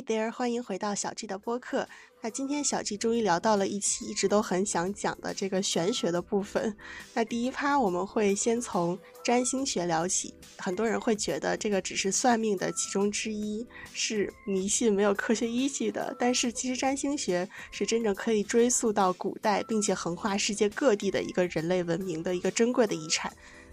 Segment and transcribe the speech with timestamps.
[0.00, 1.86] Hey there，欢迎回到小 G 的播客。
[2.22, 6.74] 那今天小 G 终于聊到了一期一直都很想讲的这个玄学的部分。
[7.12, 10.32] 那第一趴我们会先从占星学聊起。
[10.56, 16.16] 很多人会觉得这个只是算命的其中之一，是迷信没有科学依据的。
[16.18, 23.30] 但是其实占星学是真正可以追溯到古代，并且横跨世界各地的一个人类文明的一个珍贵的遗产。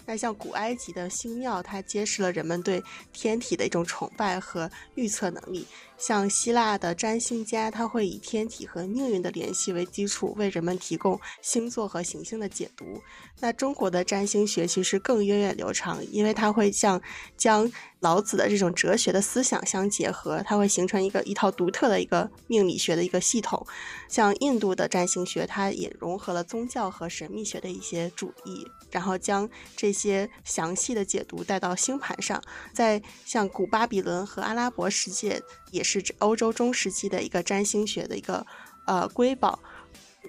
[0.09, 2.81] 那像古埃及的星庙，它揭示了人们对
[3.11, 5.67] 天体的一种崇拜和预测能力。
[5.97, 13.01] 像希腊的占星家，他会以天体和命运的联系为基础，为人们提供星座和行星的解读。
[13.39, 16.99] 那中国的占星学其实更源远流长，因为它会像
[17.35, 23.65] 将老子的这种哲学的思想相结合，它会形成一个一套独特的一个命理学的一个系统。
[24.07, 32.41] 像印度的占星学，它也融合了宗教和神秘学的一些主义，然后将这些详细的解读带到星盘上。
[32.73, 35.39] 在像古巴比伦和阿拉伯世界，
[35.71, 38.45] 也是欧洲中世纪的一个占星学的一个
[38.85, 39.59] 呃瑰宝。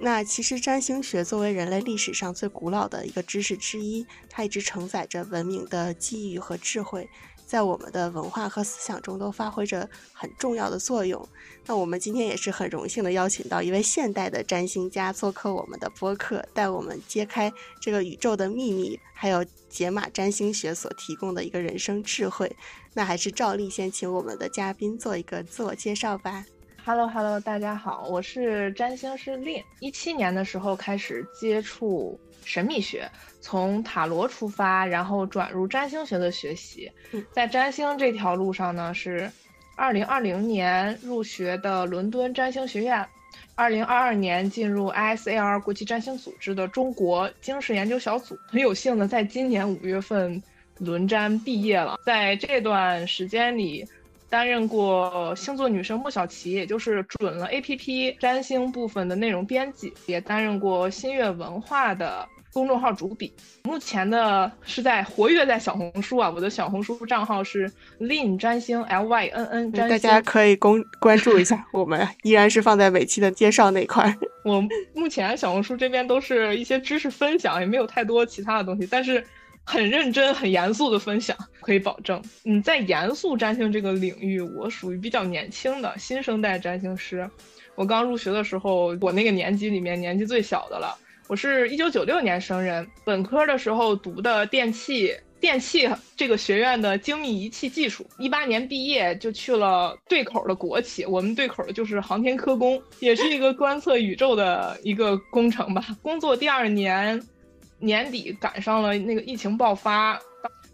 [0.01, 7.09] 那其实占星学作为人类历史上最古老的一个知识之一，它一直承载着文明的机遇和智慧，
[7.49, 11.27] 在我们的文化和思想中都发挥着很重要的作用。
[11.65, 22.55] 那我们今天也是很荣幸的邀请到一位现代的占星家做客我们的播客，带我们揭开这个宇宙的秘密，还有解码占星学所提供的一个人生智慧。
[22.93, 26.45] 那还是照例先请我们的嘉宾做一个自我介绍吧。
[26.85, 29.63] Hello，Hello，大家好，我是占星师令。
[29.81, 32.19] 一七年的时候开始接触
[32.49, 33.07] 神秘学，
[33.43, 36.91] 从塔罗出发，然后转入占星学的学习。
[37.31, 39.31] 在占星这条路上呢，是
[39.77, 43.07] 二零二零年入学的伦敦占星学院，
[43.55, 48.35] 二零二二年进入 ISAR 国际占星组织的中国经世研究小组。
[48.49, 50.43] 很有幸的在今年五月份
[50.79, 53.87] 轮占毕业了，在这段时间里。
[54.31, 63.33] 担任过星座女神莫小琪，也就是准了 A P P 占星部分的内容编辑，也担任过新月文化的公众号主笔。
[63.65, 71.67] 目前的是在活跃在小红书啊，我的小红书账号是 Lin 占星 L Y N N 占星，大家可以公关注一下。
[71.73, 74.15] 我们依然是放在每期的介绍那块。
[74.45, 74.63] 我
[74.95, 79.25] 目前小红书这边都是一些知识分享，也没有太多其他的东西，但是。
[79.69, 87.29] 很认真、很严肃的分享，可以保证，嗯，在严肃占星这个领域，我属于比较年轻的新生代占星师。
[87.75, 90.97] 我刚入学的时候，我那个年级里面年纪最小的了。
[91.27, 95.87] 我是一九九六年生人，本科的时候读的电气电气
[96.17, 98.07] 这个学院的精密仪器技术。
[98.19, 105.85] 一八年毕业就去了对口的国企，我们对口的就是航天科工，也是一个观测宇宙的一个工程吧。
[106.01, 107.23] 工作第二年。
[107.79, 110.21] 年底赶上了那个疫情爆发，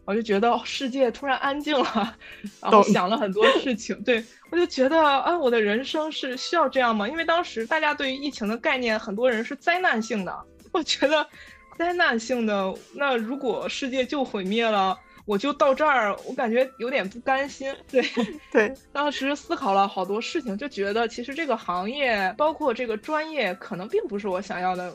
[0.05, 2.17] 我就觉得世界突然安静了，
[2.61, 4.01] 然后想了很多事情。
[4.03, 7.09] 对我就觉得，啊，我的人生是需要这样吗？
[7.09, 10.37] 因为当时大家对于疫情的概念，很多人是灾难性的。
[10.73, 11.27] 我觉得
[11.79, 17.75] 灾难性的，那如果世界就毁灭了，我就到这儿，我感觉有点不甘心。
[17.91, 18.03] 对
[18.53, 24.95] 对，当时思考了好多事情，就觉得其实这个行业，包括这个专业，可能并不是我想要的。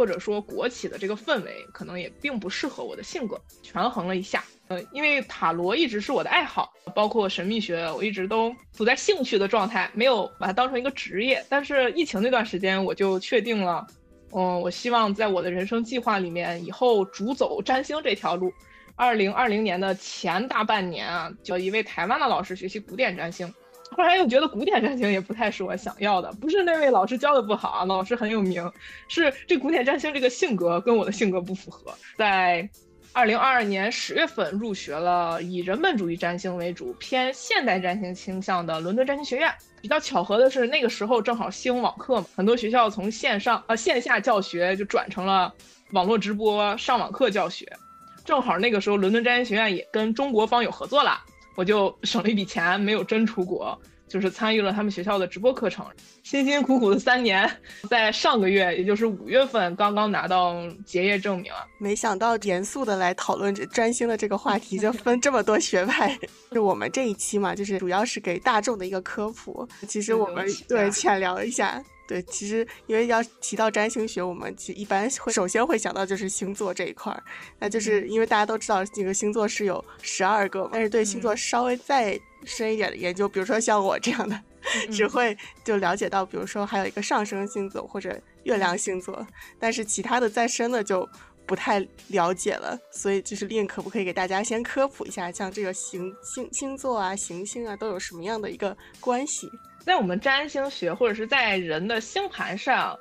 [0.00, 3.38] 或者说国企的这个氛围可能也并不适合我的性格。
[3.62, 11.44] 权衡了一下，呃，因为塔罗一直是我的爱好，包括神秘学，我一直都处在兴趣的状态，没有把它当成一个职业。
[11.50, 13.86] 但是疫情那段时间，我就确定了，
[14.32, 18.50] 嗯，我希望在我的人生计划里面，以后主走占星这条路。
[18.96, 23.52] 二零二零年的前大半年啊，教一位台湾的老师学习古典占星。
[23.96, 28.70] 后来又觉得古典占星也不太是我想要的，不是那位老师教的不好啊，老师很有名，
[29.08, 31.92] 是这古典占星这个性格跟我的性格不符合。
[32.16, 32.68] 在
[33.12, 39.52] 二零二二年十月份入学了以人本主义占星为主、偏现代占星倾向的伦敦占星学院。
[39.82, 45.52] 比较巧合的是，那个时候正好兴网课嘛，很多学校从线上呃线下教学就转成了
[45.92, 47.66] 网络直播上网课教学，
[48.24, 51.20] 正好那个时候伦敦占星学院也跟中国方有合作了。
[51.54, 53.78] 我就省了一笔钱，没有真出国，
[54.10, 55.86] 就是参与了他们学校的直播课程，
[56.24, 57.48] 辛辛苦苦的三年，
[57.88, 61.64] 在上个月，也就是五月份，刚刚拿到结业证明啊！
[61.78, 66.18] 没想到严肃的来讨论这占星的这个话题，就分这么多学派。
[66.50, 69.66] 就我们这一期嘛，就是主要是给大众的一个科普。
[69.86, 71.80] 其实我们对浅聊一下。
[72.08, 77.22] 对，其实因为要提到占星学，我们其一般会首先会想到就是星座这一块儿，
[77.60, 84.40] 那就是因为大家都知道这个星座是有十二个，但是对星座稍微再深一点的研究，比如说像我这样的，
[84.90, 89.26] 只会就了解到，比如说还有一个上升星座或者月亮星座，
[89.58, 91.08] 但是其他的再深的就。
[91.46, 99.50] 不太了解了，所以就是令可不可以给大家先科普一下，像这个行星星座啊、行星啊都有什么样的一个关系？
[99.84, 102.96] 在我们占星学或者是在人的星盘上，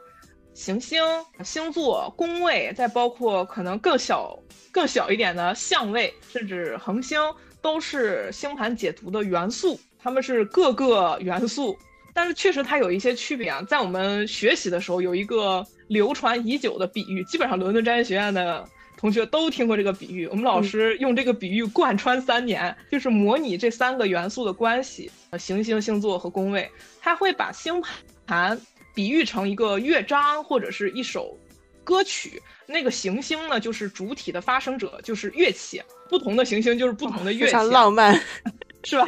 [0.56, 1.00] 行星、
[1.44, 4.36] 星座、宫位，再包括可能更小、
[4.72, 7.20] 更小一点的相位，甚至恒星，
[7.62, 9.80] 都是星盘解读的元素。
[10.02, 11.78] 它们是各个元素，
[12.14, 13.62] 但是确实它有一些区别啊。
[13.68, 18.66] 在我们学习的时候，有一个流传已久的比喻，基本上伦敦占星学院的
[18.98, 20.26] 同学都听过这个比喻。
[20.28, 26.72] 我们老师用这个比喻贯穿三年，就是模拟这三个元素的关系：行星、星座和宫位。
[27.02, 27.84] 他会把星
[28.26, 28.58] 盘
[28.94, 31.38] 比喻成一个乐章或者是一首
[31.90, 35.82] 歌曲，那个行星呢就是主体的发声者，就是乐器。
[36.08, 38.14] 不同的行星就是不同的乐器，非常浪漫，
[38.86, 39.04] 是吧？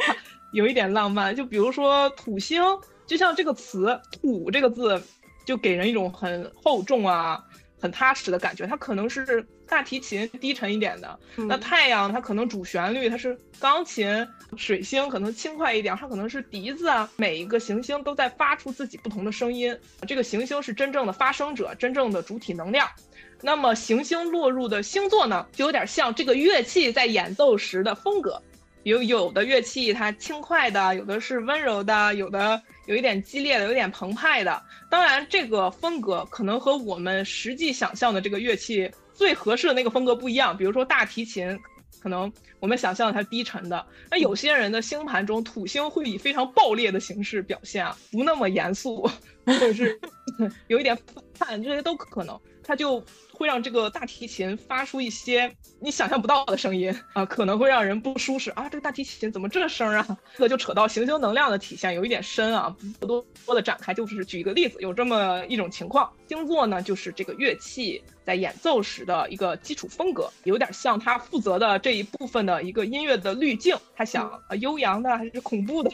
[0.52, 2.60] 有一点浪漫，就比如说土星，
[3.06, 5.00] 就像这个词“土”这个字，
[5.46, 7.40] 就给人一种很厚重啊、
[7.80, 8.66] 很踏实的感觉。
[8.66, 17.10] 它可能是大提琴低沉一点的，那太阳它可能主旋律它是钢琴，水星可能轻快一点，它可能是笛子啊。
[17.16, 19.74] 每一个行星都在发出自己不同的声音，
[20.06, 22.86] 这个行星是真正的发声者，真正的主体能量。
[23.40, 28.42] 那么行星落入的星座呢，就有点像这个乐器在演奏时的风格。
[28.82, 34.62] 有有的乐器它轻快的，有的是温柔的，有的有一点激烈的，有点澎湃的。
[34.90, 40.56] 当然，这个风格可能和我们实际想象的这个乐器最合适的那个风格不一样。
[40.56, 41.58] 比如说大提琴，
[42.00, 43.86] 可能我们想象它低沉的。
[44.10, 49.02] 那有些人的星盘中土星会以非常爆裂的形式表现啊，不那么严肃，
[49.46, 50.00] 或者是
[50.68, 52.38] 有一点反叛，这些都可能。
[52.64, 53.04] 他就
[53.42, 58.68] 会让这个大提琴发出一些你想象不到的声音啊，可能会让人不舒适啊。
[58.68, 60.16] 这个大提琴怎么这声啊？
[60.34, 63.92] 这个就扯到行星能量的体现，有一点深啊，不多多的展开。
[63.92, 73.76] 就是举一个例子，有这么一种情况，星座呢就是这个乐器在演奏时的一个基础风格，有点像他负责的这一部分的一个音乐的滤镜。
[73.96, 75.90] 他想啊，悠扬的还是恐怖的，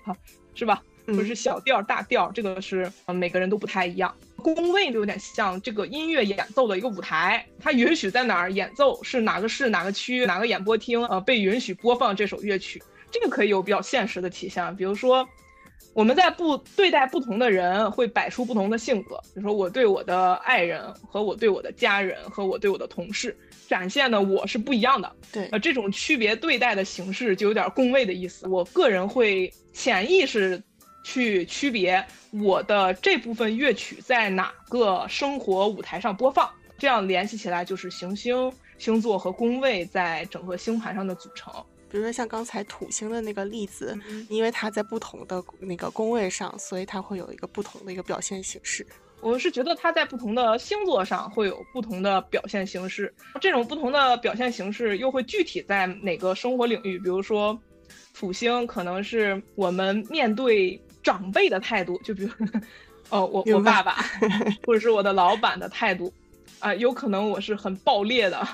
[0.55, 0.83] 是吧？
[1.07, 4.15] 或者是小调、大调，这个是每个人都不太一样。
[4.43, 12.83] 宫位就有点像这个音乐演奏的一个舞台，它允许在哪儿演奏，是哪个市、哪个区、哪个演播厅，呃，被允许播放这首乐曲。
[13.11, 15.29] 这个可以有比较现实的体现，比如说
[15.93, 19.17] 我们在不对待不同的人，会摆出不同的性格。
[19.35, 23.37] 比如说我对我的爱人和我对我的家人和我对我的同事
[23.67, 25.11] 展现的我是不一样的。
[25.33, 28.47] 对，呃，这种区别对待的形式就有点共位的意思。
[28.47, 30.63] 我个人会潜意识。
[31.03, 41.53] 去区别我的这部分乐曲在哪个生活舞台上播放，这样联系起来就是行星、星座和宫位在整个星盘上的组成。
[41.91, 43.99] 比如说像刚才土星的那个例子，
[44.29, 48.87] 因为它在不同的那个宫位上，所以它会有一个不同的一个表现形式。
[49.23, 56.99] 我是觉得它在不同的星座上会有不同的表现形式，这种不同的表现形式又会具体在哪个生活领域？
[56.99, 57.59] 比如说，
[58.13, 60.79] 土星可能是我们面对。
[61.09, 62.31] 长辈的态度，就比如，
[63.09, 63.97] 哦，我我爸爸，
[64.67, 66.13] 或者是我的老板的态度，
[66.59, 68.47] 啊，有可能我是很暴烈的，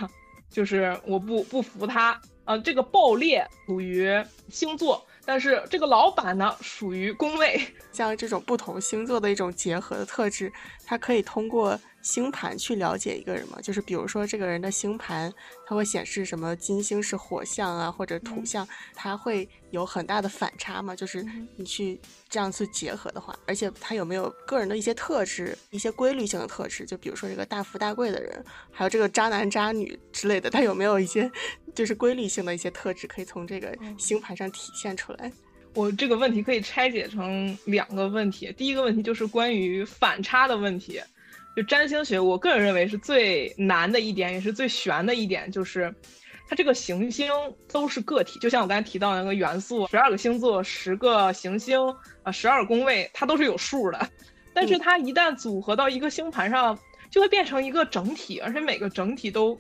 [0.49, 4.09] 就是我不不服他，啊，这个暴烈属于
[4.49, 7.61] 星座，但是这个老板呢属于宫位，
[7.91, 10.53] 像这种不同星座的一种结合的特质，
[10.87, 11.77] 它可以通过。
[12.05, 15.33] 星盘去了解一个人嘛，就是比如说这个人的星盘，
[15.67, 20.95] 它会显示什么金星是火象啊，或者土象，它会有很大的反差嘛。
[20.95, 21.27] 就是
[21.57, 21.99] 你去
[22.29, 31.31] 这样去结合的话，而且他有没有个人的一些特质，一些规律性的特质，就比如说这个大富大贵的人，还有这个渣男渣女之类的，他有没有一些
[31.75, 35.33] 就是规律性的一些特质，可以从这个星盘上体现出来？
[35.73, 41.01] 我这个问题可以拆解成两个问题，第一个问题就是关于反差的问题。
[41.57, 45.95] 就占星学，我个人认为是最难的一点，也是最悬的一点，就是
[46.49, 47.31] 它这个行星
[47.73, 51.79] 都是个体，就像我刚才提到那个元素，十二个星座，十个行星，
[52.23, 54.09] 啊，十二宫位，它都是有数的。
[54.53, 56.79] 但是它一旦组合到一个星盘上，
[57.11, 59.59] 就会变成一个整体，而且每个整体都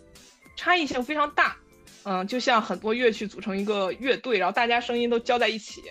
[0.56, 1.56] 差异性非常大。
[2.04, 5.82] 嗯，就像很多乐器组成一个乐队，然后大家声音都交在一起，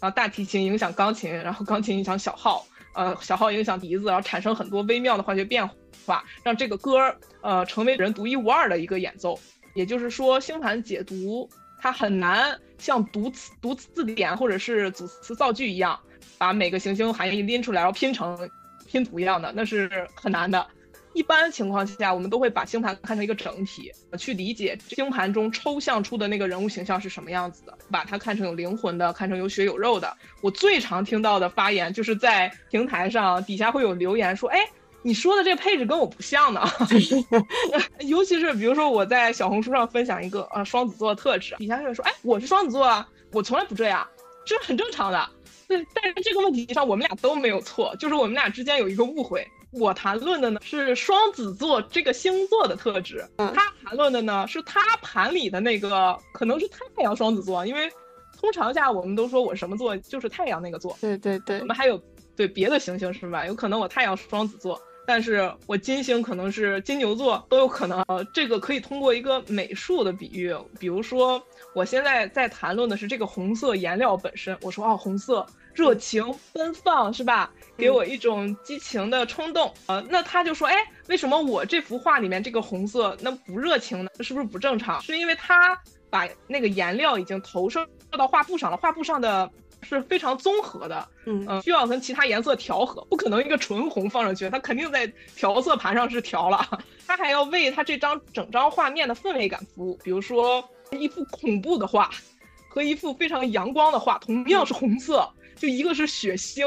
[0.00, 2.66] 然后大提琴影响钢琴，然后钢琴影响小号。
[2.94, 5.68] 呃，小号影响笛子，然后产生很多微妙的化学变
[6.06, 9.38] 化，让这个歌儿呃成为人独一无二的一个演奏。
[9.74, 11.48] 也就是说，星盘解读
[11.80, 15.98] 它很难像读词读字典或者是组词造句一样，
[16.36, 18.50] 把每个行星含义拎出来，然后拼成
[18.86, 20.66] 拼图一样的，那是很难的。
[21.14, 30.16] 一般情况下，我们都会把星盘看成一个整体，去理解星盘中抽象出的那个人物形象是什么样子的，把它看成有灵魂的，看成有血有肉的。
[30.40, 34.58] 我最常听到的发言就是在平台上底下会有留言说：“哎，
[35.02, 36.62] 你说的这个配置跟我不像呢。
[38.06, 44.06] 尤其是比如说我在小红书上分享一个呃双子座的特质，底下有人说，哎，我是双子座啊，我从来不这样，
[44.46, 45.28] 这是很正常的。
[45.68, 49.46] 对，但是这个问题上我们俩都没有错，就是我们俩之间有一个误会。
[49.72, 57.90] 我谈论的呢是双子座这个星座的特质，他谈论的呢是他盘里的那个可能是太阳双子座，因为
[58.38, 60.96] 通常下我们都说我什么座就是太阳那个座。
[61.00, 62.00] 对对对，我们还有
[62.36, 63.46] 对别的行星是吧？
[63.46, 68.02] 有可能我太阳双子座，但是我金星可能是金牛座都有可能。
[68.08, 71.42] 呃，这个可以通过一个美术的比喻，比如说
[71.74, 75.46] 我现在在谈论的是这个红色颜料本身，我说哦红色。
[75.74, 77.50] 热情奔放是吧？
[77.76, 79.72] 给我一种激情的冲动。
[79.86, 80.76] 呃，那他就说，哎，
[81.08, 84.10] 为什么我这幅画里面这个红色那不热情呢？
[84.20, 85.00] 是不是不正常？
[85.02, 85.78] 是因为他
[86.10, 89.50] 把那个颜料已经投射到画布上了，画布上的
[89.82, 96.64] 是非常综合的，嗯需要跟其他颜色调和，不可能一个纯红放上去，他肯定在调色盘上是调了，
[97.06, 99.98] 他还要为他这张整张画面的氛围感服务。
[100.04, 100.62] 比如说
[100.92, 102.10] 一幅恐怖的画
[102.68, 105.28] 和一幅非常阳光的画，同样是红色。
[105.62, 106.66] 就一个是血星，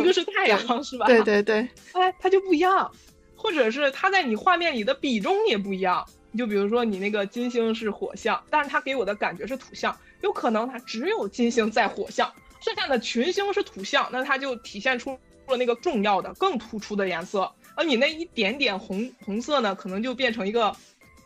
[0.00, 1.04] 一个是太阳，是吧？
[1.04, 2.90] 对对对，哎，它就不一样，
[3.36, 6.02] 或者是它在你画面里的比重也不一样。
[6.38, 12.32] 就比如说你那个金星是火象，但是它给我的感觉是土象，有可能它只有金星在火象，
[12.62, 15.10] 剩下的群星是土象，那它就体现出
[15.48, 17.52] 了那个重要的、更突出的颜色。
[17.74, 20.74] 而你那一点点红红色呢，可能就变成一个。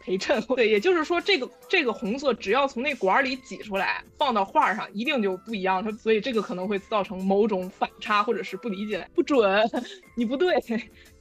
[0.05, 5.83] 陪衬对，也就是说，这个这个红色只要从那管里挤出来，放到画上，一定就不一样。
[5.83, 9.63] 它所以这个可能会造成某种反差，或者是不理解、不准，
[10.15, 10.55] 你不对，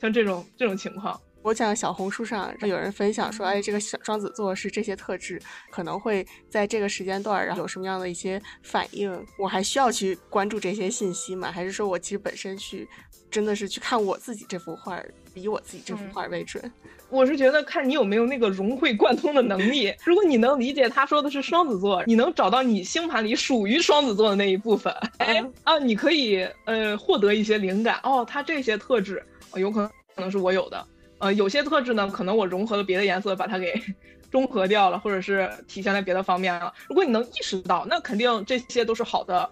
[0.02, 1.18] 像这种这种情况。
[1.42, 9.26] 我讲小红书上有人分享说，哎，这个双子座是这些特质，可能会在这个时间段，然后有什么样的一些反应？
[9.38, 11.50] 我还需要去关注这些信息吗？
[11.50, 12.88] 还是说我其实本身去，
[13.30, 15.02] 真的是去看我自己这幅画，
[15.40, 16.72] 以我自己这幅画为准？
[17.10, 19.94] 我是觉得看你有没有那个融会贯通的能力。
[20.04, 28.00] 如果你能理解他说的是双子座，你能找到你星盘里属于双子座的那一部分，哎啊，你可以呃获得一些灵感。
[28.04, 29.24] 哦，他这些特质
[29.56, 30.88] 有可能可能是我有的。
[31.20, 33.80] 呃，有些特质呢，可能我融合了别的颜色，把它给
[34.32, 36.74] 中和掉了，或者是体现在别的方面了。
[36.90, 39.48] 如果你能意识到，那肯定这些都是好的。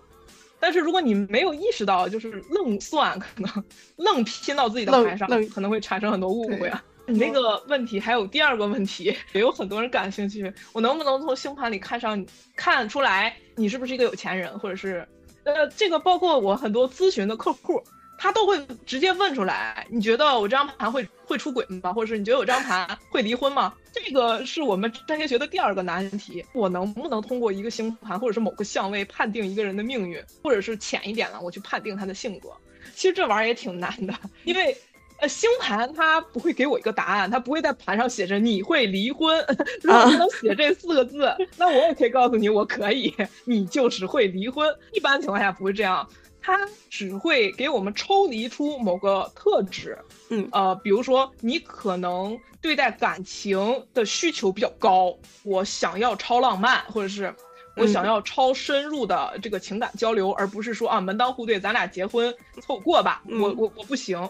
[0.62, 3.64] 但是如果你没有意识到，就是愣算，可能
[3.98, 6.82] 愣拼到自己的牌上，可能会产生很多误会啊。
[7.08, 10.54] 你那个问题还有第二个问题，也有很多人感兴趣。
[10.72, 12.24] 我能不能从星盘里看上
[12.56, 15.06] 看出来你是不是一个有钱人，或者是
[15.44, 17.82] 呃，这个包括我很多咨询的客户。
[18.22, 21.92] 他都会直接问出来，你觉得我这张盘会会出轨吗？
[21.92, 23.74] 或者是你觉得我这张盘会离婚吗？
[23.92, 26.46] 这个是我们占星学的第二个难题。
[26.54, 32.50] 我能不能通过一个星盘或者是某个相位判定一个人的命运，或者是浅一点了，我去判定他的性格？
[32.94, 34.14] 其实这玩意儿也挺难的，
[34.46, 34.78] 因为
[35.18, 39.44] 呃，星盘它不会给我一个答案，它不会在盘上写着你会离婚。
[39.82, 43.14] 如果能写这四个字，那我也可以告诉你，我可以，
[43.46, 44.68] 你就是会离婚。
[44.94, 46.08] 一般情况下不会这样。
[46.44, 49.96] 它只会给我们抽离出某个特质，
[50.30, 57.32] 嗯，呃，比如说你可能对待感情的需求比较高，我想要超浪漫，或者是
[57.78, 64.28] 我想要超深入的这个情感交流，而不是说啊门当户对，咱俩结婚凑过吧，我我我不行，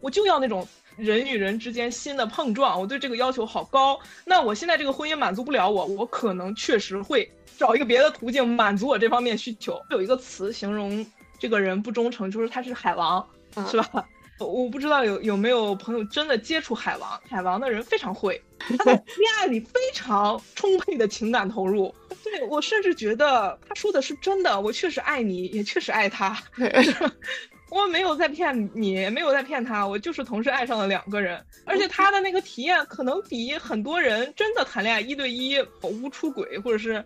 [0.00, 0.64] 我就要那种
[0.96, 7.28] 人与人之间心的碰撞，我对这个要求好高，那我现在这个婚姻满足不了我，我可能确实会
[7.58, 9.80] 找一个别的途径满足我这方面需求。
[9.90, 11.04] 有一个词形容。
[11.40, 13.26] 这个人不忠诚，就是他是海王，
[13.68, 14.06] 是吧？
[14.38, 21.94] 我不知道有有没有朋友真的接触海王，海王的人非常会， 他在恋爱里非常充沛的情感投入。
[22.22, 26.36] 对我甚至觉得他说的是真的，我确实爱你，也确实爱他，
[27.70, 37.04] 我没有在骗你，没有在骗他，我就是同时爱上了两个人，而且他的那个体验可能比很多人真的谈恋爱一对一无出轨或者是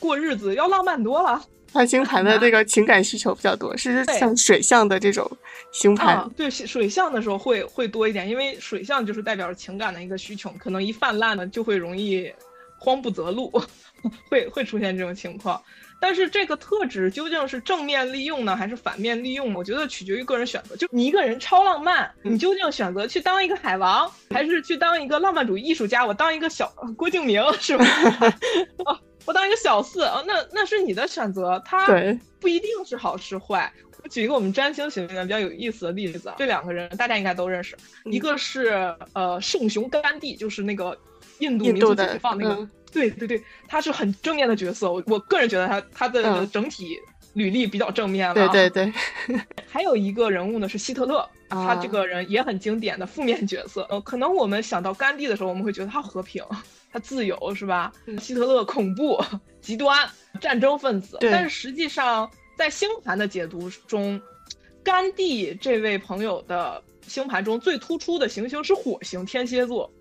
[0.00, 1.42] 过日子要浪漫多了。
[1.74, 5.28] 他星盘的这个情感需求比较多，是像水象的这种
[5.72, 6.30] 星盘。
[6.36, 12.32] 对，水象的时候会会多一点，因为水象就是代表着情感的一个需求，可能一泛滥呢就会容易
[12.78, 13.52] 慌不择路，
[14.30, 15.60] 会会出现这种情况。
[16.00, 19.54] 但是这个特质究竟是正面利用呢，还是反面利用？
[19.54, 20.76] 我觉得取决于个人选择。
[20.76, 26.04] 就你一个人超浪漫，你究竟选择去当一个海王，还是去当一个浪漫主义艺术家？
[26.04, 27.86] 我当一个小郭敬明是吧？
[29.24, 31.86] 我当一个小四啊，那那是你的选择，他
[32.40, 33.72] 不一定是好是坏。
[34.02, 40.96] 我举一个我们占星学里面比较有意思的例子，这两个人大家应该都认识，一个是呃圣雄甘地，就是那个
[41.38, 46.98] 印度民族解放那个，对对对，他是很正面的角色，我我个人觉得他他的整体
[47.32, 48.34] 履历比较正面了。
[48.34, 48.92] 对对
[49.26, 51.26] 对，还有一个人物呢是希特勒。
[51.48, 53.86] 他这个人也很经典的负面角色。
[53.88, 56.42] 呃，可能我们想到甘地的时候，我们会觉得他和平，
[56.94, 57.92] 他自由，是吧？
[58.20, 59.20] 希特勒恐怖、
[59.60, 60.08] 极端、
[60.40, 61.18] 战争分子。
[61.20, 64.20] 但是实际上，在星盘的解读中，
[64.84, 69.92] 甘地这位朋友的星盘中最突出的行星是火星，天蝎座，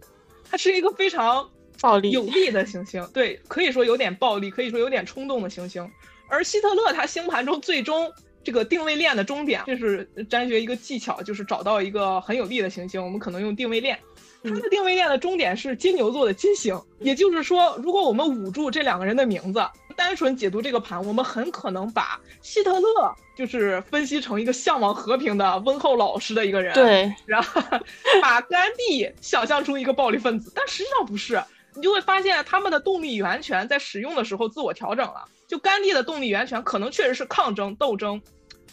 [0.47, 1.49] 它是一个非常
[1.81, 3.03] 暴力有力的行星。
[3.11, 5.89] 对，可以说有点暴力，可以说有点冲动的行星。
[6.29, 8.13] 而希特勒他星盘中最终。
[8.45, 13.97] 这个定位链的终点，这是占学一个技巧，就是找到一个很有利的行星，我们可能用定位链。
[14.43, 27.61] 它的定位链的终点是金牛座的金星，也就是说，如果我们捂住这两个人的名字，单纯解读这个盘，我们很可能把希特勒就是分析成一个向往和平的温厚老实的一个人，对，然后
[28.21, 31.41] 把甘地想象出一个暴力分子，但实际上不是，
[31.75, 35.25] 你就会发现他们的动力源泉在使用的时候自我调整了。
[35.47, 38.19] 就甘地的动力源泉可能确实是抗争斗争。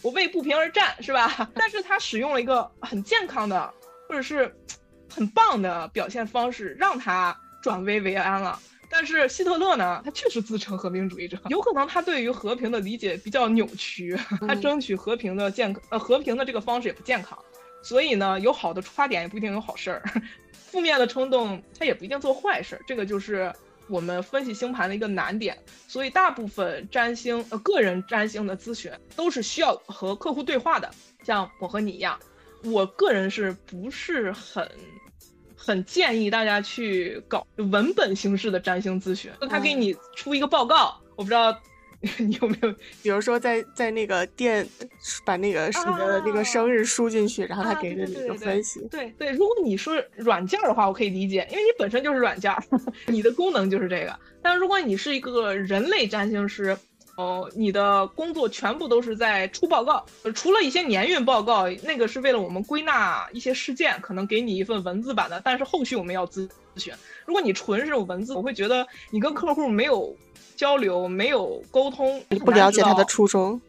[0.01, 1.47] 我为不平而战，是吧？
[1.53, 3.71] 但是他使用了一个很健康的，
[4.09, 4.51] 或者是
[5.13, 8.57] 很棒的表现方式，让他转危为安了。
[8.89, 17.37] 但是希特勒呢，他确实自称和平主义者，有可能他对于和平的理解比较扭曲，他争取和平的健康，呃，和平的这个方式也不健康。
[17.83, 20.03] 所以呢，有好的出发点也不一定有好事儿，
[20.53, 22.79] 负面的冲动他也不一定做坏事。
[22.87, 23.53] 这个就是。
[23.87, 30.89] 我们分析星盘的一个难点，所以大部分占星呃个人占星的咨询都是需要和客户对话的。
[31.25, 32.17] 像我和你一样，
[32.63, 34.69] 我个人是不是很
[35.55, 39.31] 很建议大家去搞文本形式的占星咨询？
[39.49, 41.57] 他给你出一个报告，我不知道。
[42.17, 44.67] 你有没有，比如说在在那个店，
[45.23, 48.79] 把那个你的那个生日输进去，然后他给了你一个分析。
[48.89, 52.51] 对对，如果你说软件的话，我可以理解，因为你本身就是软件，
[53.05, 54.19] 你的功能就是这个。
[54.41, 56.75] 但如果你是一个人类占星师，
[57.21, 66.93] 哦，你的工作全部都是在出报告，除了一些年运报告，那个是为了我们归纳一些事件，可能给你一份文字版的，但是后续我们要咨询。
[67.25, 70.15] 如果你纯是文字，我会觉得你跟客户没有。
[70.53, 73.59] 交流没有沟通，你不了解他的初衷，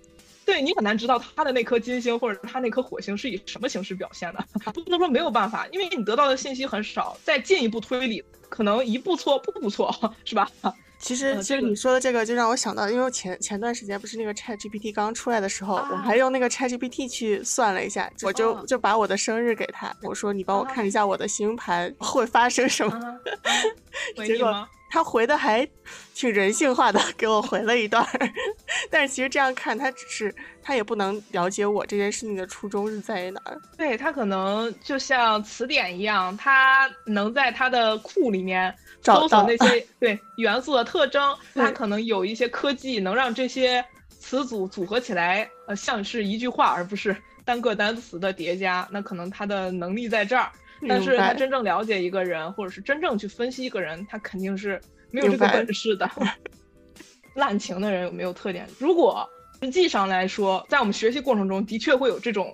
[0.45, 4.45] 对你很难知道他的那颗金星或者他那颗火星是以什么形式表现的。
[4.75, 9.91] 不能说没有办法，因为你得到的信息很少，再进一步推理，可能一步错步步错，
[10.27, 10.47] 是吧？
[11.03, 23.19] 其实，其实你说的这个就让我想到，因为前前段时间不是那个 Chat GPT 刚出来的时候，我还用那个 Chat GPT 去算了一下，我就就把我的生日给他，我说你帮我看一下我的星盘会发生什么，
[24.25, 24.69] 结果。
[24.95, 25.67] 他回的还
[26.15, 28.31] 挺人性化的， 给我回了一段儿。
[28.91, 33.61] 但是其实这样看，他只是他也不能了解我这件事情的初衷是在于哪儿。
[33.77, 41.37] 对他可能就像词典一样，他能在他的库里面搜索那些 对元素的特征。
[41.55, 48.87] 他可能有一些科技能让这些词组组合起来，呃，像是一句话，而不是单个单词的叠加。
[48.91, 50.51] 那可能他的能力在这儿。
[50.89, 54.81] 但是他真正了解一个人，或者是真正去分析一个人，他肯定是
[55.13, 56.11] 没有这个本事的。
[57.35, 58.69] 滥情的人有没有特点？
[58.79, 59.27] 如果
[59.61, 62.53] 实际上来说，在我们学习过程中的确会有这种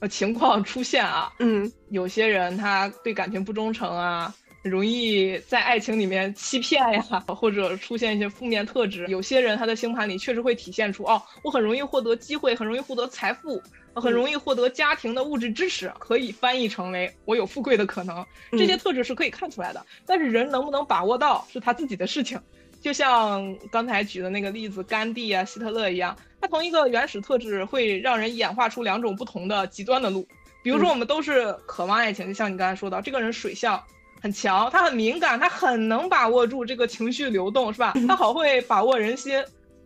[0.00, 1.32] 呃情况出现啊。
[1.38, 9.06] 嗯，有些人他对感情不忠诚啊，容易在爱情里面欺骗呀， 或者出现一些负面特质。
[9.08, 13.62] 有些人他的星盘里确实会体现出哦，我很容易获得机会，很容易获得财富。
[13.94, 18.24] 很容易获得家庭的物质支持，可以翻译成为我有富贵的可能。
[18.52, 22.40] 这些特质是可以看出来的，但是人能不能把握到是他自己的事情。
[22.80, 30.28] 就像刚才举的那个例子，甘地啊、希特勒一样，他同一个原始特质会让人演化出两种不同的极端的路。
[30.62, 33.82] 比如说，我们都是渴望爱情，就像你刚才说的，这个人水象
[34.20, 37.94] 很强，他很敏感，他很能把握住这个情绪流动，是吧？
[38.06, 39.44] 他好会把握人心。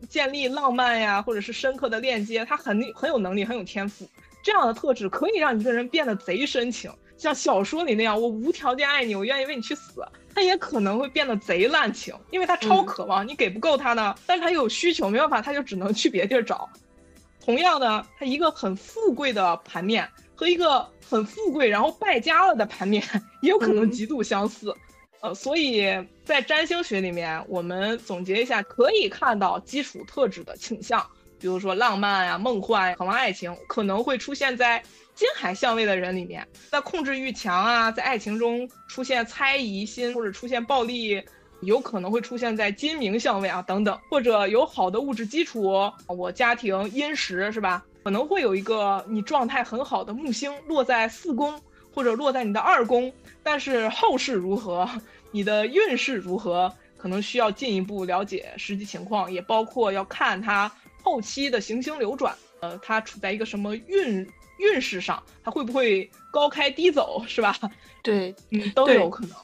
[0.09, 4.05] 建立浪漫呀，或者是深刻的链接，他很很有能力，很有天赋。
[4.43, 10.05] 这样的特质可以让一个人变得贼深情，像小说里那样，我无条件爱你，我愿意为你去死。
[10.35, 16.69] 他也可能会变得贼滥情，因为他超渴望，你给不够他呢，但是他又有需求，没办法，他就只能去别地儿找。
[17.45, 20.09] 同样的，他一个很富贵的盘面
[20.43, 23.01] 和一个很富贵然后败家了的盘面，
[23.43, 24.75] 也有可能极度相似。
[25.21, 25.85] 呃，所以
[26.25, 31.01] 在占星学里面，我们总结一下，可以看到基础特质的倾向，
[31.39, 34.83] 比如说浪漫啊、梦幻、渴望爱情，可能会出现在
[35.15, 41.23] 金海相位的人里面；在控制欲强啊，在爱情中出现猜疑心或者出现暴力，
[41.61, 47.85] 有可能会出现在金明相位啊等等；或者有好的物质基础，我家庭殷实是吧？
[48.03, 51.61] 可能会有一个你状态很好的木星落在四宫。
[51.95, 53.13] 或者落在你的二宫，
[53.43, 54.89] 但是后事如何，
[55.31, 64.27] 你的运势如何，可能需要进一步了解实际情况，也包括要看它后期的行星流转，呃，它处在一个什么运
[64.59, 67.55] 运势上，它会不会高开低走，是吧？
[68.03, 69.37] 对，嗯，都有可能。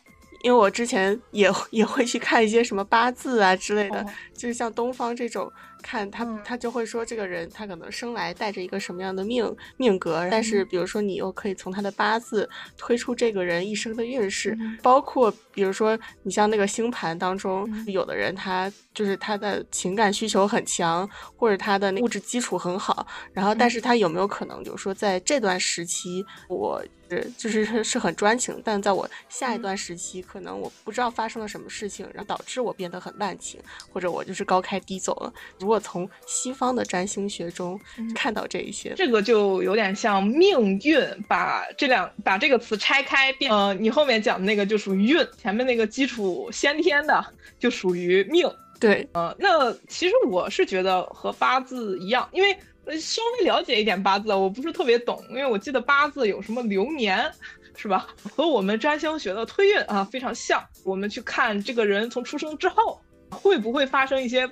[0.43, 5.53] 因为我之前也也会去看一些什么八字啊之类的，就是像东方这种。
[5.83, 33.59] 看他，他就会说这个人他可能生来带着一个什么样的命命格，但是比如说你又可以从他的八字推出这个人一生的运势，包括比如说你像那个星盘当中，有的人他就是他的情感需求很强，或者他的物质基础很好，然后但是他有没有可能就是说在这段时期我是就是是很专情，但在我下一段时期可能我不知道发生了什么事情，然后导致我变得很滥情，
[33.91, 35.33] 或者我就是高开低走了。
[35.59, 37.79] 如果从西方的占星学中
[38.15, 47.25] 看到这一些，这个就有点像命运，把这两把这个词拆开，变呃，你后面讲的那个就属于运，前面那个基础先天的
[47.59, 48.51] 就属于命。
[48.81, 52.57] 对，呃，那其实我是觉得和八字一样，因为
[52.99, 57.31] 稍微了解一点八字，我不是特别懂，因为我记得八字有什么流年，
[57.77, 58.07] 是吧？
[58.33, 63.01] 和我们占星学的推运啊非常像，我们去看这个人从出生之后
[63.31, 64.49] 会不会发生一些。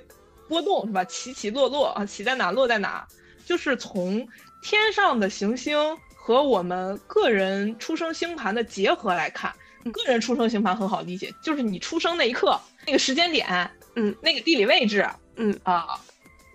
[0.47, 1.03] 波动是吧？
[1.05, 3.07] 起起落落啊，起在哪落在哪，
[3.45, 4.27] 就是从
[4.61, 5.77] 天上的行星
[6.15, 9.53] 和我们个人出生星盘的结合来看。
[9.93, 13.47] 个人出生星盘很好理解，就是你出生那一刻那个时间点，
[13.95, 15.07] 嗯，那个地理位置，
[15.37, 15.97] 嗯啊，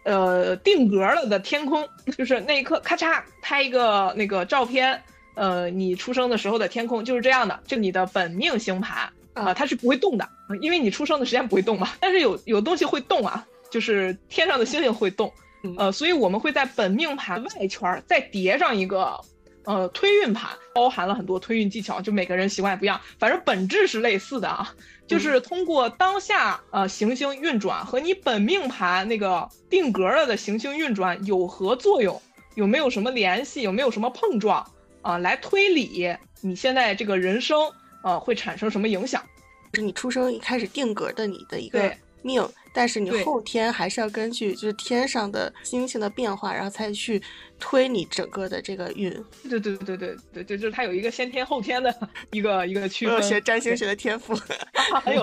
[0.04, 5.02] 呃，定格了的天空，就是那一刻咔嚓拍一个那个照片，
[5.34, 10.28] 呃，你出生的时候的天空就是这样的，就你的本命星盘啊，它是不会动的，
[10.60, 11.88] 因为你出生的时间不会动嘛。
[12.00, 13.46] 但是有有东西会动啊。
[13.72, 15.32] 就是天上的星星会动，
[15.78, 19.18] 呃，所以我们会在本命盘外圈再叠上一个，
[19.64, 24.74] 呃，推运盘，包含了很多推运技巧，就每个人习惯也不一样，反正本质是类似的啊，
[25.06, 32.20] 就是通过当下呃行星运转和你本命盘那个定格了的行星运转有何作用，
[32.54, 37.58] 有没有什么联系，有没有什么碰撞啊，来推理你现在这个人生
[38.04, 39.24] 呃会产生什么影响，
[39.72, 42.46] 是你出生一开始定格的你的一个命。
[42.74, 47.22] 但是你后天还是要根据就是天上的星星的变化，然后才去
[47.60, 49.10] 推你整个的这个运。
[49.48, 51.94] 对对对对对对，就是它有一个先天后天的
[52.30, 53.22] 一个一个区分。
[53.22, 54.34] 学占星学的天赋，
[55.04, 55.22] 还有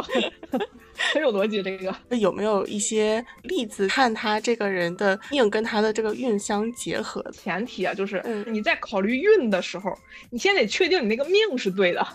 [1.14, 1.64] 很有逻辑。
[1.64, 7.24] 这个有没有一些例子，看他这个人的命跟他的这个运相结合？
[7.32, 9.98] 前提啊，就是你在考虑运的时候，
[10.30, 12.06] 你先得确定你那个命是对的。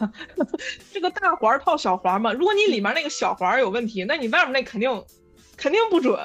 [0.93, 5.05] 这个大环套小环嘛，如果你里面那个小环有问题，那你外面那肯定。
[5.57, 6.19] 肯定不准。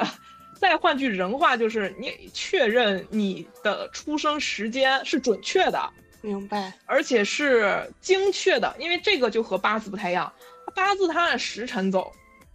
[0.59, 5.87] 再换句人话，就是你确认你的出生时间是准确的，
[6.21, 10.33] 明白，而且是精确的，因为这个就和八字不太一样。
[10.73, 12.11] 八字它按时辰走，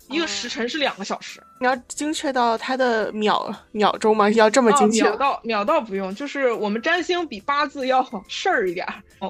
[0.09, 1.43] 一个时辰是两个小时。
[1.61, 4.29] 你要精确到它的秒秒钟吗？
[4.31, 5.03] 要这么精确？
[5.03, 8.87] 秒到秒到不用，就是我们占星比八字要事儿一点。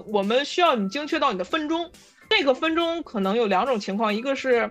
[0.06, 1.90] 我们需要你精确到你的分钟。
[2.28, 4.70] 这个分钟可能有两种情况，一个是。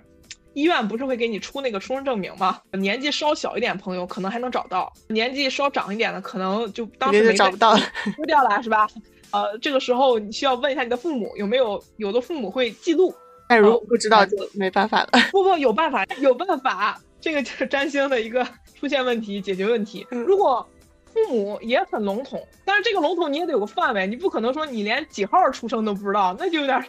[0.55, 2.61] 医院不是会给你出那个出生证明吗？
[2.73, 7.75] 年纪稍小一点朋友可能还能找到，年纪稍长一点的可能就当时没找不到，
[8.15, 8.87] 丢掉了是吧？
[9.31, 13.11] 呃，这个时候你需要问一下你的父母有没有，有的父母会记录。
[13.47, 15.09] 但如果不知道就没办法了。
[15.31, 16.99] 不不，有办法，有办法。
[17.21, 18.45] 这个就是占星的一个
[18.77, 20.05] 出现问题解决问题。
[20.09, 20.67] 如果
[21.13, 26.83] 父母也很笼统，但是这个笼统你也得有个范围，你不可能说你连几号出生都不知道，那就有点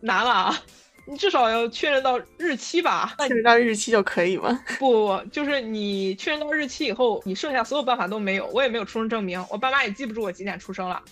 [0.00, 0.62] 难了啊。
[1.04, 3.12] 你至少要确认到日期吧？
[3.26, 4.56] 确认到日期就可以吗？
[4.78, 8.46] 不 不不，就是你确认到日期以后，你剩下所有办法都没有。
[8.52, 11.02] 我也没有出生证明，我爸妈也记不住我几点出生了，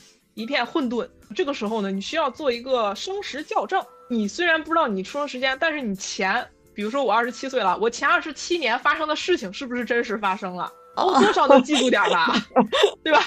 [0.40, 1.08] 一片混沌。
[1.34, 3.84] 这个时候呢，你需要做一个生时校正。
[4.08, 10.72] 你虽然不知道你出生时间，但是你前，比如说我二十七岁了，我前二十七年发生的事情是不是真实发生了？
[10.96, 12.34] 我多少能记住点吧，
[13.04, 13.22] 对吧？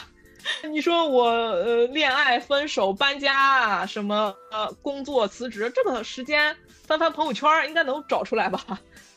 [0.70, 6.54] 你说我呃恋爱分手搬家啊什么呃工作辞职这个时间
[6.86, 8.60] 翻翻朋友圈应该能找出来吧？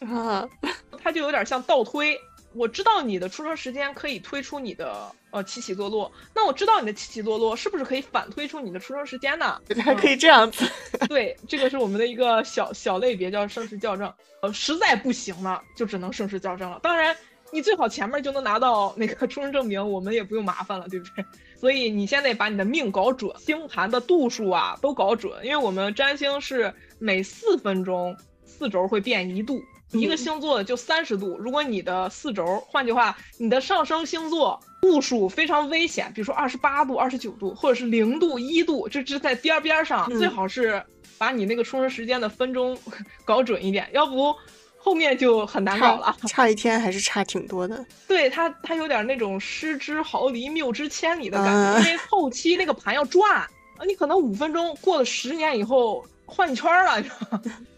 [0.09, 0.49] 啊，
[1.03, 2.17] 它就有点像倒推。
[2.57, 9.61] 我知道你的出生时间可以推出你的呃起起落落，那我知道你的起起落落是不是可以反推出你的出生时间呢？
[9.85, 10.65] 还可以这样子。
[11.09, 14.13] 对，这个是我们的一个小小类别叫生时校正。
[14.43, 16.81] 呃，实在不行了就只能生时校正了。
[16.83, 17.17] 当然。
[17.53, 21.25] 你最好前面就能拿到那个出生证明，我们也不用麻烦了，对不对？
[21.57, 28.15] 所以你现在把你的命搞准，星盘的度数啊都搞准，因为我们占星是每四分钟
[28.45, 29.63] 四轴会变一度，
[30.01, 31.37] 一个星座就三十度。
[31.39, 40.83] 如果你的四轴，换句话，你的上升星座度数非常危险，比如说二十八度、二十九度，或者是零度、一度，这是在边边上，最好是
[41.19, 42.79] 把你那个出生时间的分钟
[43.25, 44.35] 搞准一点，要不。
[44.79, 46.17] 后面就很难搞了。
[46.29, 47.85] 差一天还是差挺多的。
[48.07, 53.49] 对他，他有点那种失之毫厘，谬之千里的感觉，因为后期那个盘要转啊，
[53.85, 57.03] 你可能五分钟过了十年以后换一圈了。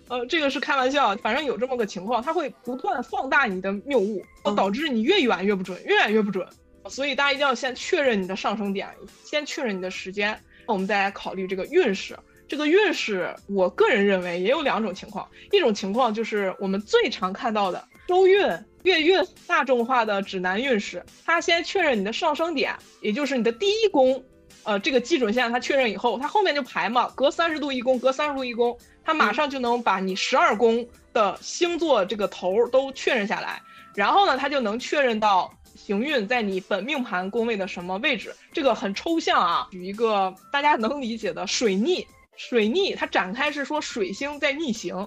[0.08, 4.24] 呃，这个是开玩笑，反正有这么个情况，它会不断放大你的谬误，
[4.56, 6.46] 导致你越远越不准，越远越不准。
[6.88, 8.88] 所以大家一定要先确认你的上升点，
[9.24, 12.18] 先确认你的时间，我们再来考虑这个运势。
[12.46, 18.40] 这个运势，我个人认为也有两种情况，一种情况就是我们最常看到的周运、
[18.84, 24.24] 月运大众化的指南运势，它先确认你的上升点，也就是你的第一宫，
[24.64, 33.62] 呃，这个基准线它确认以后，它后面就排嘛，隔三十度一宫，隔三十度一宫，它马上就能把你十二宫的星座这个头都确认下来，
[33.94, 35.50] 然后呢，它就能确认到。
[35.74, 38.34] 行运在你本命盘宫位的什么位置？
[38.52, 39.68] 这个很抽象啊。
[39.70, 45.06] 举一个大家能理解的水逆，水逆它展开是说水星在逆行，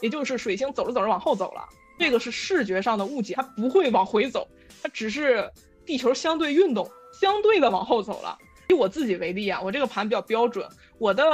[0.00, 1.68] 也就是水星走着走着往后走了。
[1.98, 4.48] 这个是视觉上的误解，它不会往回走，
[4.82, 5.48] 它只是
[5.84, 8.36] 地球相对运动，相对的往后走了。
[8.68, 10.66] 以我自己为例啊，我这个盘比较标准，
[10.98, 11.24] 我的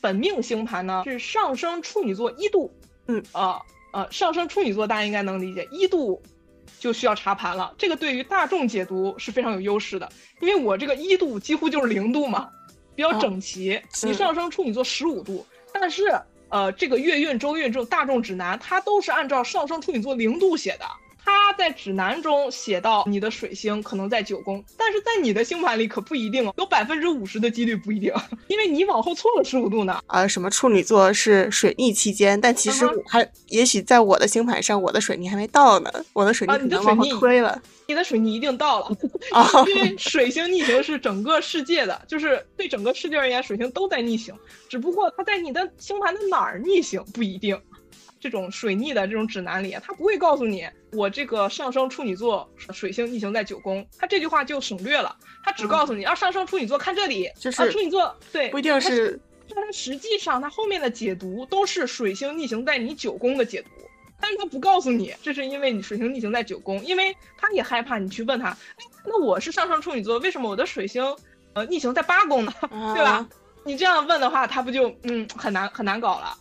[0.00, 2.72] 本命星盘呢是上升处女座一度，
[3.06, 3.60] 嗯啊
[3.92, 6.22] 呃，上升处女座大家应该能理解一度。
[6.78, 10.08] 就需要查盘了，这个对于大众解读是非常有优势的，
[10.40, 12.48] 因为我这个一度几乎就是零度嘛，
[12.96, 13.80] 比较整齐。
[14.02, 16.12] 你上升处女座十五度，但是
[16.48, 20.84] 呃，这个月运、周运这种大众指南，它都是按照上升处女座零度写的。
[21.24, 28.12] 他在指南中写到你的水星可能在九宫，但是在你的星盘里可不一定哦，有百分之五十的几率不一定，
[28.48, 30.00] 因为你往后错了十五度呢。
[30.06, 37.60] 啊，什么处女座是水逆期间，但其实还也许在我的星盘上，我的水逆还没到呢，我的水逆可能往后推了。
[37.86, 38.96] 你的水逆一定到了，
[39.68, 44.34] 因为水星逆行是整个世界的，就是对整个世界而言，水星都在逆行，
[44.68, 47.60] 只不过它在你的星盘的哪儿逆行不一定。
[48.22, 59.20] 这种水逆的这种指南里，他不会告诉你我这个上升处女座水星逆行在九宫，他这句话就省略了，他只告诉你啊上升处女座看这里，就是处女座对，不一定是，
[59.52, 63.70] 但它实际上它后面的解读都是水星逆行在你九宫的解读，
[64.20, 71.04] 但是他不告诉你这是因为你水星逆行在九宫，因为他也害怕你去问他，哎，那我是上升处女座，为什么我的水星
[71.54, 72.52] 呃逆行在八宫呢？
[72.94, 73.28] 对吧？
[73.64, 76.36] 你这样问的话，他不就嗯很难很难搞了。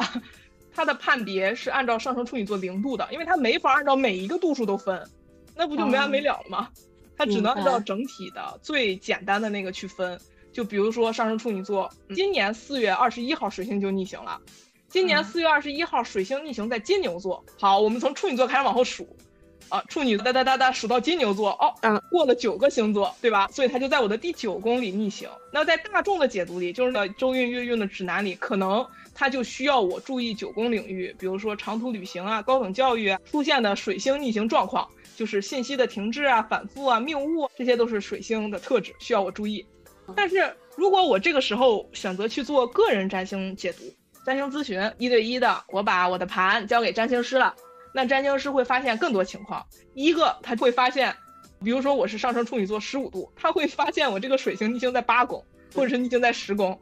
[0.74, 5.08] 它的判别是按照上升处女座零度的，因为它没法按照每一个度数都分，
[5.56, 6.70] 那不就没完没了了吗？
[7.18, 10.20] 它只能按照整体的最简单的那个去分。
[10.52, 14.42] 就比如说上升处女座，今年四月二十一号水星就逆行了，
[14.90, 17.46] 今年四月二十一号水星逆行在金牛座。
[17.58, 19.16] 好，我们从处女座开始往后数，
[19.72, 23.48] 啊，处女哒哒哒哒数到金牛座，哦，嗯，过了九个星座，对吧？
[23.52, 25.28] 所以它就在我的第九宫里逆行。
[25.52, 28.86] 那在大众的解读里，就是周运月运的指南里，可能。
[29.14, 39.64] 它就需要我注意九宫领域，比如说长途旅行啊、高等教育啊出现的水星逆行状况，就是信息的停滞啊、反复啊、谬误，这些都是水星的特质，需要我注意。
[40.16, 43.84] 但是如果我这个时候选择去做个人占星解读、
[44.26, 47.54] 占星咨询，一对一的，我把我的盘交给占星师了，
[47.94, 49.66] 那占星师会发现更多情况。
[49.94, 51.16] 一个他会发现，
[51.64, 55.44] 比如说我是上升处女座十五度，他会发现我这个水星逆行在八宫，
[55.76, 56.80] 或者是逆行在十宫，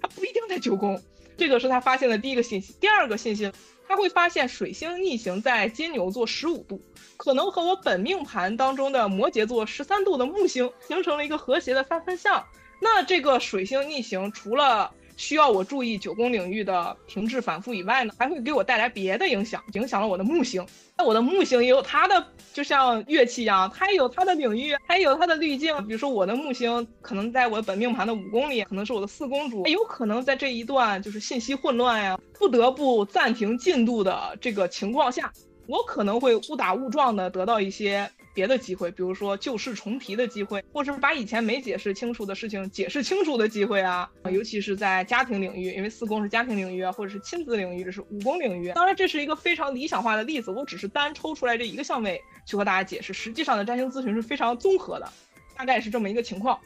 [0.00, 1.00] 他不一定在九宫。
[1.36, 3.52] 这个是他发现的第一个信息，第二个信息，
[3.86, 6.82] 他会发现水星逆行在金牛座十五度，
[7.16, 12.44] 可能和我本命盘当中的摩羯座十三度的木星形成了一个和谐的三分相。
[12.80, 20.64] 那这个水星逆行除了需要我注意九宫领域的停滞反复以外呢，还会给我带来别的影响，影响了我的木星。
[20.96, 25.76] 那我的木星也有它的，就像乐器一样，它也有它的领域，它也有它的滤镜。
[25.88, 35.32] 比如说我的木星可能在我本命盘的五宫里，可能是我的四宫主，有可能在这一段就是信息混乱呀，不得不暂停进度的这个情况下，
[35.66, 38.08] 我可能会误打误撞的得到一些。
[38.38, 48.70] 别的机会，比如说旧事重提的机会，或者是把以前没解释清楚的事情解释清楚的机会啊，尤其是在家庭领域，因为四宫是家庭领域啊，或者是亲子领域，这是五宫领域。
[48.74, 53.12] 当然，这是一个非常理想化的例子，我只是单抽出来这一个相位去和大家解释。
[53.12, 55.12] 实际上的占星咨询是非常综合的，
[55.56, 56.56] 大概是这么一个情况。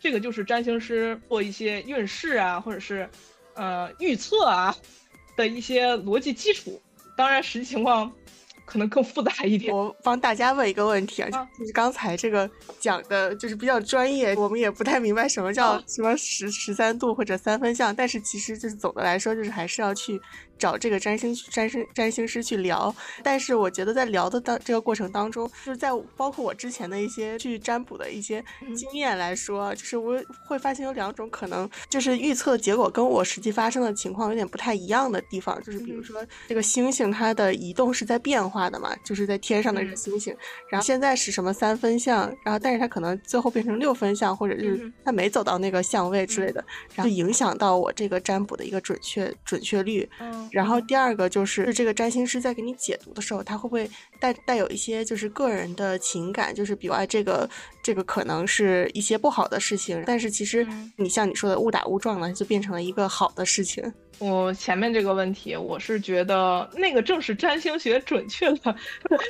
[0.00, 3.08] 这个就是占星师做一些运势啊，或者是
[3.54, 4.74] 呃预测啊
[5.36, 6.82] 的一些逻辑基础。
[7.16, 8.12] 当然，实际情况。
[8.70, 9.74] 可能更复杂一点。
[9.74, 11.28] 我帮大家问一个问题啊，
[11.58, 20.20] 就是刚才这个讲的，就是比较专业，我们也不太明白什么叫什么十十三度或者三分相，但是其实就是总的来说，就是还是要去
[20.56, 22.94] 找这个占星占星占星师去聊。
[23.22, 28.44] 但是我觉得在聊的当这个过程当中，就是在包括我之前的一些去占卜的一些
[28.76, 35.60] 经验来说，就是我会发现有两种可能，就是预测结果跟我实际发生的情况有点不太一样的地方。
[35.62, 40.36] 就是比如说这个星星它的移动是在变化的嘛，就是在天上的这个星星，
[40.68, 50.08] 然后现在是什么三分相，然后但是它可能最后变成六分相，或者是它没走到那个相位之类的，然后影响到我这个占卜的一个准确准确率。
[50.50, 57.48] 然后第二个就是这个占星师在给你解读的时候，他会不会带带有一些就是个人的情感，就是比如啊这个
[57.82, 60.66] 这个可能是一些不好的事情，但是其实
[60.96, 63.92] 你像你说的误打误撞呢，就变成了一个好的事情。
[64.18, 68.78] 我前面这个问题，我是觉得那个正是占星学准确的准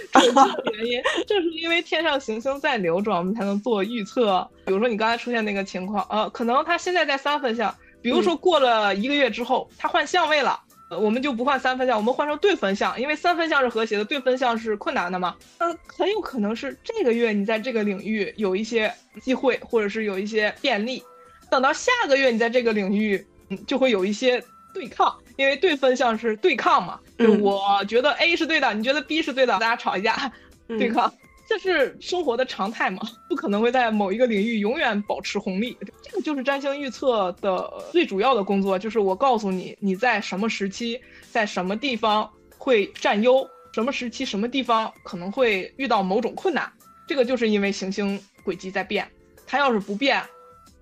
[0.25, 4.45] 确的原因，正是因为天上行星在流转，我们才能做预测。
[4.65, 10.59] 比如说你刚才出现那个情况，呃，可能他现在在三分相，比如说过了一个月之后，他换相位了，
[10.99, 15.37] 我们就不换三分项，我们换成对分项，因为三分项是和谐的，对分项是困难的嘛。
[15.59, 21.03] 呃，很有可能是这个月你在这个领域有一些机会，或者是有一些便利，
[21.51, 24.43] 等到下个月你在这个领域，嗯，就会有一些。
[24.73, 30.31] 对抗，因为对分项是对抗嘛，就我觉得 A 是对的，你觉得 B 是对的，大家吵一架，
[30.69, 31.13] 对抗，
[31.51, 35.77] 这是生活的常态嘛，不可能会在某一个领域永远保持红利。
[36.01, 41.01] 这个就是占星预测的最主要的工作，就是我告诉你你在什么时期，
[41.33, 46.73] 在什么地方会占优，什么时期什么地方可能会遇到某种困难。
[47.09, 49.11] 这个就是因为行星轨迹在变，
[49.45, 50.23] 它要是不变。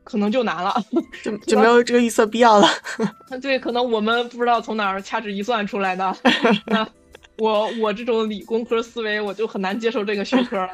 [0.05, 0.75] 可能就难了，
[1.23, 2.67] 就 就没有这个预测必要了。
[3.43, 6.17] 对，可能我们不知道从哪儿掐指一算出来的。
[7.39, 10.71] 我我这种理工科思维，我就很难接受这个学科了。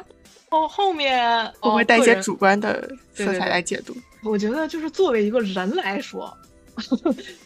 [0.49, 3.95] 哦，后面 会不会带一些主观的色彩来解读？
[4.23, 6.35] 我觉得就是作为一个人来说，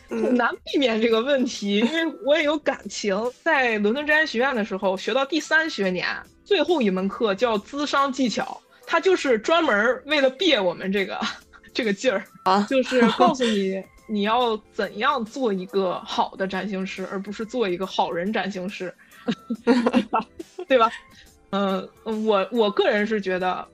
[0.09, 3.15] 很难避免这个问题，因为我也有感情。
[3.43, 6.07] 在伦敦占星学院的时候，学到第三学年
[6.43, 11.19] 最后一门课叫资商技巧，它就是专门为了别我们这个。
[11.71, 18.93] 这个劲儿啊，就是 告诉你你要怎样做一个好的占星师，而不是做一个好人占星师，
[20.67, 20.91] 对吧？
[21.51, 23.67] 嗯，我我个人是觉得，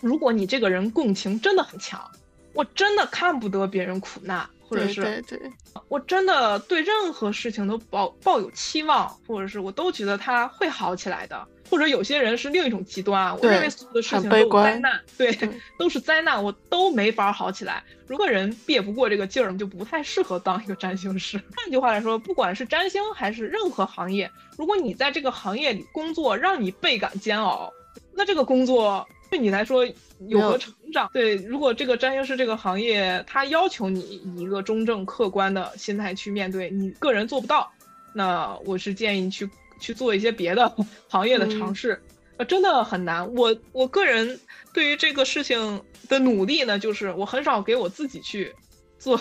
[0.00, 2.10] 如果你这个人共情真的很强，
[2.52, 5.52] 我真的看不得别人苦难，或者是对对，
[5.88, 11.46] 我真的对任何事情都抱抱有期望，或者是我都觉得他会好起来的。
[11.72, 15.38] 或者有些人是另一种极端啊，我认为所有的事情都是灾难，对，
[15.78, 17.82] 都是灾难，我都没法好起来。
[18.06, 21.40] 如果人憋不过这个劲儿，就不太适合当一个占星师。
[21.56, 27.72] 换句话来说，不管是占星还是任何行业，如果你在这个行业里工作让你倍感煎熬，
[28.14, 29.82] 那这个工作对你来说
[30.28, 31.08] 有何成长？
[31.10, 37.72] 对，如果这个占星师这个行业他要求你以一个中正客观的心态去面对，你个人做不到，
[38.12, 39.48] 那我是建议你去。
[39.82, 40.74] 去做一些别的
[41.10, 42.00] 行业的尝试，
[42.38, 43.34] 呃，真的很难。
[43.34, 44.40] 我我个人
[44.72, 48.54] 对于这个事情的努力呢，就是我很少给我自己去
[48.98, 49.20] 做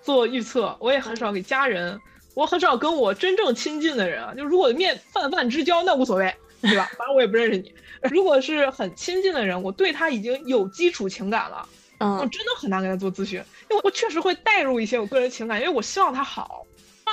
[0.00, 2.00] 做预测，我也很少给家人，
[2.34, 4.32] 我很少跟我真正亲近的人啊。
[4.34, 6.32] 就如果面泛泛之交，那无所谓，
[6.62, 6.88] 对吧？
[6.96, 7.74] 反正我也不认识你。
[8.10, 16.64] 如果是很亲近的人，我对他已经有基础情感了，我真的很难给他做咨询，因为我确实会带入一些我个人情感，因为我希望他好，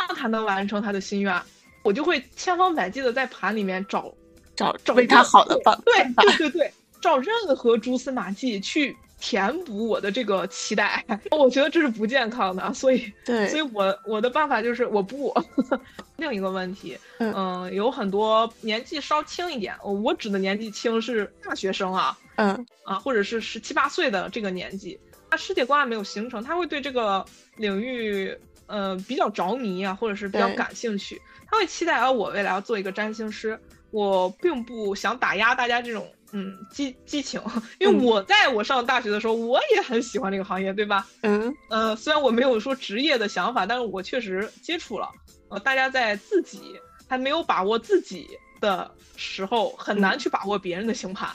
[0.07, 1.41] 让他能完成他的心愿。
[1.85, 4.11] 我就会千方百计的在盘里面找
[4.55, 15.31] 找找为他好的方，对对对对，找任何蛛丝马迹去填补我的这个期待， 我觉得这是不健康的，所以对，所以我我的办法就是我不。
[16.17, 24.97] 另一个问题，嗯，有很多年纪稍轻一点，我指的年纪轻是大学生啊，嗯啊，或者是十七八岁的这个年纪，
[25.29, 27.25] 他世界观还没有形成，他会对这个
[27.57, 28.33] 领域
[28.67, 31.21] 呃比较着迷啊，或者是比较感兴趣。
[31.49, 33.59] 他会期待啊，我未来要做一个占星师。
[33.91, 37.41] 我并不想打压大家这种嗯激激情，
[37.79, 41.07] 因为我在我上大学的时候，我也很喜欢这个行业，对吧？
[41.21, 45.09] 嗯呃，虽然我没有说职业的想法，但是我确实接触了。
[45.47, 48.27] 呃，大家在自己还没有把握自己
[48.59, 51.29] 的时候，很难去把握别人的星盘。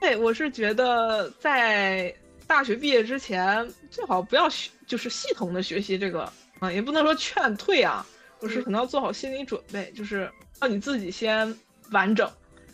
[0.00, 2.14] 对，我是觉得在
[2.46, 8.06] 大学毕业之前，最好不要学，就是系统的学习这个啊，也不能说劝退啊。
[8.40, 11.52] 就是，可能要做好心理准备，就是让你自己先
[11.90, 12.30] 完整，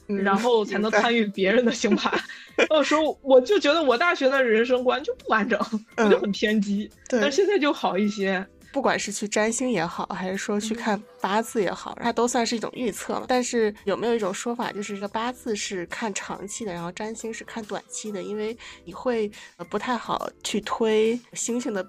[0.06, 2.12] 然后才能参与别人的星盘。
[2.68, 5.58] 到时候我就觉得我大学的人生观就不完整，
[5.96, 6.90] 我就很偏激。
[7.08, 8.46] 对，但现在就好一些。
[8.74, 13.24] 不管是去占星也好，还是说去看八字也好，它都算是一种预测嘛。
[13.26, 18.22] 但是有没有一种说法，就是这个八字是看长期的，然后占星是看短期的？
[18.22, 18.54] 因为
[18.84, 19.30] 你会
[19.70, 21.88] 不太好去推星星的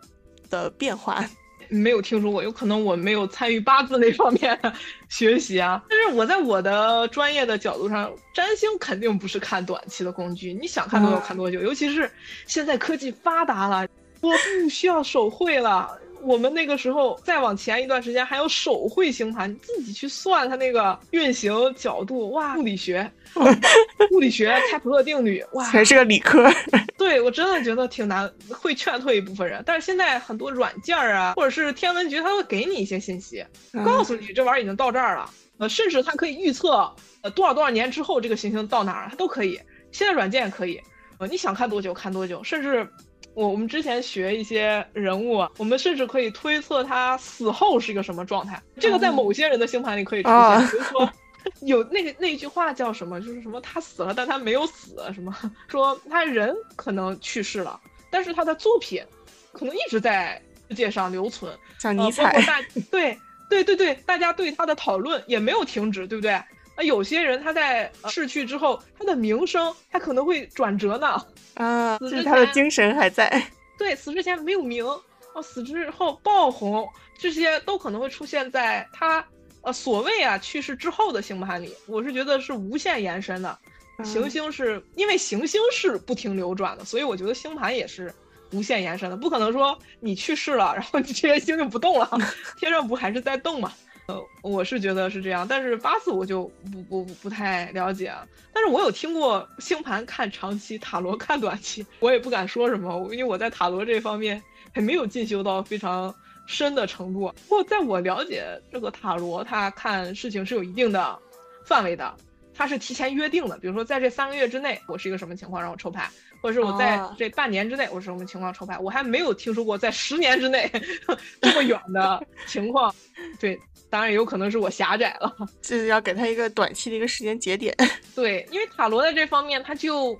[0.49, 1.27] 的变化。
[1.69, 4.73] 没有听说过，有可能我没有参与八字那方面的
[5.09, 5.81] 学习啊。
[5.89, 11.59] 但是我在我的专业的角度上，占星肯定不是看短期的工具，你想看多久看多久。
[11.61, 12.09] 尤其是
[12.45, 13.87] 现在科技发达了，
[14.21, 15.99] 我不需要手绘了。
[16.25, 23.09] 我们那个时候再往前一段时间还有手绘星盘，你自己去算它那个运行角度，哇，物理学，
[24.11, 26.51] 物理学开普勒定律，哇，还是个理科。
[26.97, 29.61] 对我真的觉得挺难，会劝退一部分人。
[29.67, 33.45] 但是现在很多软件啊，或者是天文局，它会给你一些信息，
[33.85, 39.59] 告诉你这玩意儿已经到这儿了，呃，甚至它可以预测，呃，多少多少年之后这个行星到哪儿，它都可以。
[39.91, 40.81] 现在软件也可以，
[41.19, 42.87] 呃，你想看多久看多久，甚至。
[43.35, 48.61] 我我们之前学一些人物，我们甚至可以推测他死后是一个什么状态。
[48.79, 51.09] 这个在某些人的星盘里可以出现，比如说
[51.61, 55.35] 有那个那句话叫什么，就是什么他死了，但他没有死，什么
[55.67, 57.79] 说他人可能去世了，
[58.09, 59.03] 但是他的作品
[59.51, 61.53] 可能一直在世界上留存。
[61.77, 62.41] 像尼采，
[62.89, 63.19] 对
[63.49, 66.41] 对对对，大家对他的讨论也没有停止，对不对？
[66.77, 71.21] 那，有些人他在逝去之后，他的名声他可能会转折呢。
[71.55, 73.43] 啊，就是他的精神还在。
[73.77, 76.87] 对，死之前没有名，哦，死之后爆红，
[77.17, 79.25] 这些都可能会出现在他
[79.61, 81.73] 呃所谓啊去世之后的星盘里。
[81.87, 83.57] 我是觉得是无限延伸的，
[84.03, 88.13] 行星是因为行星是不停流转的，所以我觉得星盘也是
[88.51, 92.09] 无限延伸的，不可能说你去世了，然后你 这些星就不动了，
[92.57, 93.73] 天上不还是在动吗？
[94.07, 98.27] 呃，我是觉得是这样，但是八字我就不不不太了解啊。
[98.53, 104.41] 但是我有听过星盘看长期，塔罗看短期，我也不敢说什么，因为我在塔罗这方面
[104.71, 106.13] 还没有进修到非常
[106.45, 107.33] 深的程度。
[107.47, 111.19] 不过在我了解这个塔罗，它看事情是有一定的
[111.65, 112.13] 范围的，
[112.55, 113.57] 它是提前约定的。
[113.57, 116.09] 比如说在这三个月之内，我是一个什么情况，让我抽牌。
[116.41, 118.77] 或者是我在这半年之内，我是什么情况抽牌？
[118.77, 120.71] 我还没有听说过在十年之内
[121.41, 122.93] 这么远的 情况。
[123.39, 127.75] 对，当然也有可能是我狭窄了， 就是要给他一个短期的一个时间节点。
[128.13, 130.15] 对，因为塔罗在这方面它就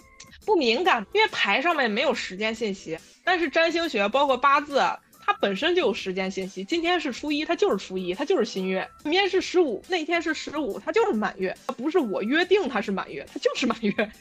[0.47, 2.97] 不敏感，因为牌上面没有时间信息。
[3.23, 4.99] 但是占星学包括八字，它
[5.39, 6.63] 本身就有时间信息。
[6.63, 11.55] 今天是初一，它就是初一，它就是新月；明天是十五，那天是十五，它就是满月。
[11.67, 14.11] 它不是我约定它是满月，它就是满月。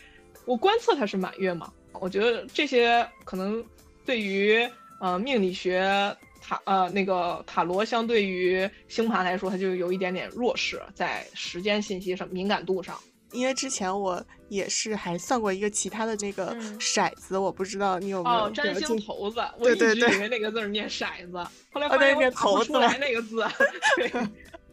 [0.45, 1.73] 我观测它是满月嘛？
[1.93, 3.65] 我觉得这些可能
[4.05, 4.69] 对于
[5.01, 12.99] 呃命理学塔呃那个塔罗相对于星盘来说，它就有一点点弱势，在时间信息上敏感度上。
[13.35, 21.39] 因为之前我也是还算过一个其他的这个骰子，我不知道你有没有占星骰子，我一直以为那个字念骰子，
[21.72, 23.45] 后来发现我打不出来那个字。
[23.99, 24.11] 对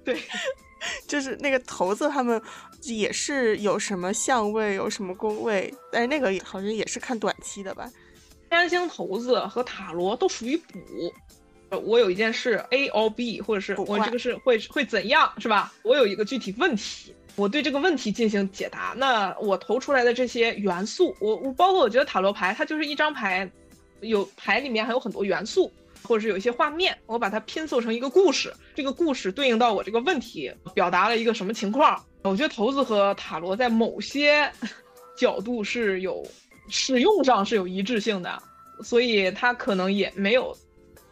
[0.03, 0.21] 对，
[1.07, 2.41] 就是那个骰子他们。
[2.85, 7.87] 也是有什么相位，有什么宫位，但是那个好像也是看短期的吧。
[8.49, 11.79] 占星骰子和塔罗都属于卜。
[11.83, 15.71] 我有一件事 A or B，或者是我这个是会会怎样，是吧？
[15.83, 18.93] 我有一个具体问题，我对这个问题进行解答。
[18.97, 23.49] 那我投出来的这些元素，我我包括我觉得塔罗牌它就是一张牌，
[24.01, 25.71] 有牌里面还有很多元素。
[26.03, 32.03] 或者是有一些画面，我把它拼凑成一个故事，这个故事对应到我这个问题，表达了一个什么情况？
[32.23, 34.51] 我觉得骰子和塔罗在某些
[35.15, 36.25] 角度是有
[36.69, 38.41] 使用上是有一致性的，
[38.83, 40.57] 所以它可能也没有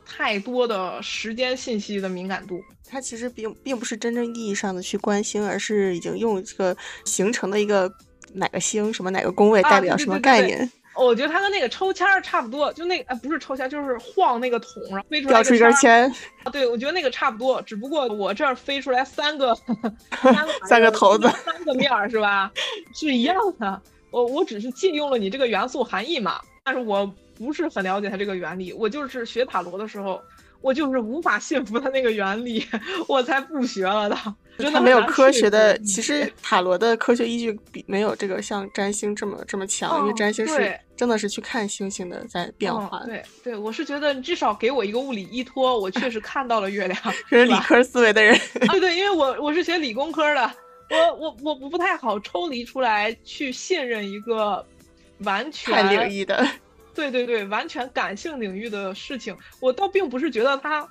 [0.10, 2.60] 太多的时间信息的敏感度。
[2.90, 7.92] 它其实并并不是真正意义上的去关心，而是已经用这个形成的一个
[8.34, 10.70] 哪个星什么哪个宫位代表什么概念。
[10.96, 16.12] 我觉得它跟那个抽签儿差不多，就那哎不是抽签，就是晃那个桶，然后飞出来一根签。
[16.44, 19.56] 啊，对，我觉得那个差不多，只不过我这儿飞出来三个，
[20.68, 22.52] 三个头子，三个面儿是吧？
[22.94, 23.82] 是一样的。
[24.12, 27.10] 我我只是借用了你这个元素含义嘛，但是我
[27.40, 28.72] 不是很了解它这个原理。
[28.74, 30.22] 我就是学塔罗的时候。
[30.62, 32.62] 我就是无法信服它那个原理，
[33.08, 34.36] 我才不学了的。
[34.60, 43.02] 真的没有科学的，其实塔罗的科学依据比没有这个像占星这么这么强，因为占星是真的是去看星星的在变化。
[43.06, 47.00] 对对，我是觉得至少给我一个物理依托，我确实看到了月亮。
[47.32, 48.38] 这是理科思维的人。
[48.54, 50.52] 对对，因为我我是学理工科的，
[50.90, 54.68] 我我我我不太好抽离出来去信任一个
[55.20, 56.46] 完全领域的。
[56.94, 60.88] 对对对，完全感性领域的事情，我倒并不是觉得他，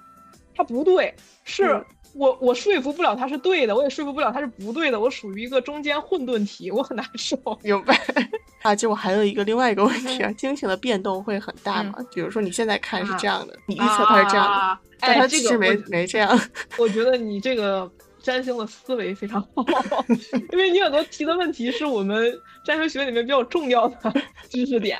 [0.54, 1.84] 他不对，是
[2.14, 7.36] 我我说服不了他是对的，我也说服不了他是不对的，我属于一个中间混沌体，我很难受。
[7.62, 7.98] 明白
[8.62, 8.74] 啊？
[8.74, 11.94] 就我还有一个另外一个问题啊，金星的变动会很大吗？
[12.14, 16.38] 比如说你现在看是这样的，你预测它是这样的，但它其实没没这样。
[16.78, 17.90] 我觉得你这个。
[18.20, 19.64] 占星的思维非常好，
[20.52, 22.30] 因为你很多提的问题是我们
[22.64, 24.12] 占星学里面比较重要的
[24.50, 24.98] 知识点，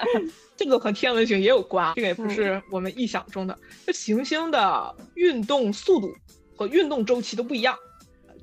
[0.58, 3.56] 这个和天文学也有关，这个也不是我们臆想中的。
[3.86, 6.12] 就行星的运动速度
[6.56, 7.78] 和运动周期都不一样，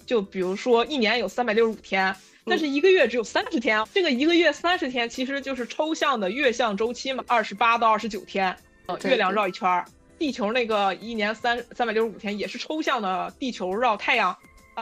[0.06, 8.56] 就比如说一年有三百六十五天，但是一个月只有三十天，这个一个月三十天其实就是抽象的月相周期嘛，二十八到二十九天，
[8.86, 9.86] 呃，月亮绕一圈儿。
[10.18, 14.34] 地球那个一年三三百六十五天也是抽象的，地球绕太阳，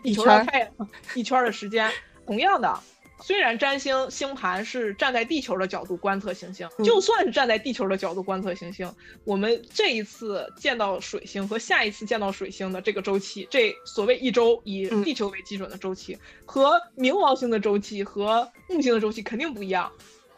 [0.03, 0.69] 地球绕太阳
[1.15, 1.91] 一圈的时间。
[2.27, 2.79] 同样的，
[3.25, 8.93] 虽然占星星盘是站在地球的角度观测行星，就算是站在地球的角度观测行星，
[9.23, 19.89] 我们这一次见到水星和下一次见到水星的这个周期，这所谓一周以地球为基准的周期，和冥王星的周期和木星的周期肯定不一样。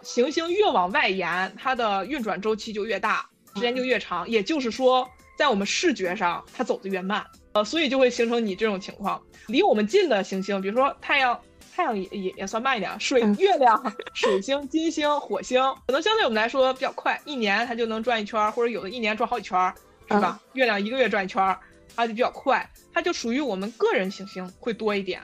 [0.04, 3.28] 行星越往外延，它的运转周期就越大。
[3.56, 5.10] 时间就越长，也就是说，
[5.40, 9.20] 在我们视觉上它走得越慢，呃，所以就会形成你这种情况。
[9.48, 11.40] 离我们近的行星，比如说太阳，
[11.76, 12.98] 太阳也也也算慢一点。
[13.00, 19.74] 水、月亮、水星、金星、火星，可能相对我们来说比较快，一年它就能转一圈，或者有的一年转好几圈，
[20.08, 20.40] 是吧？
[20.54, 21.58] 月亮一个月转一圈，
[21.96, 25.22] 它就比较快，它就属于我们个人行星会多一点。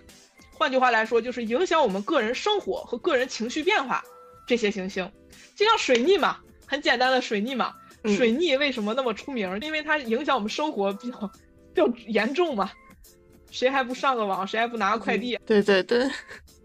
[0.52, 4.04] 换句话来说，就是影响我们个人生活和个人情绪变化
[4.46, 5.10] 这些行星，
[5.56, 6.38] 就像水逆嘛，
[6.68, 7.74] 很简单的水逆嘛。
[8.04, 9.60] 水逆为什么那么出名？
[9.62, 11.32] 因为它影响我们生活比较
[11.74, 12.72] 比较严重嘛。
[13.52, 14.48] 谁还不上个网？
[14.48, 15.38] 谁还不拿个快递？
[15.46, 16.10] 对对对。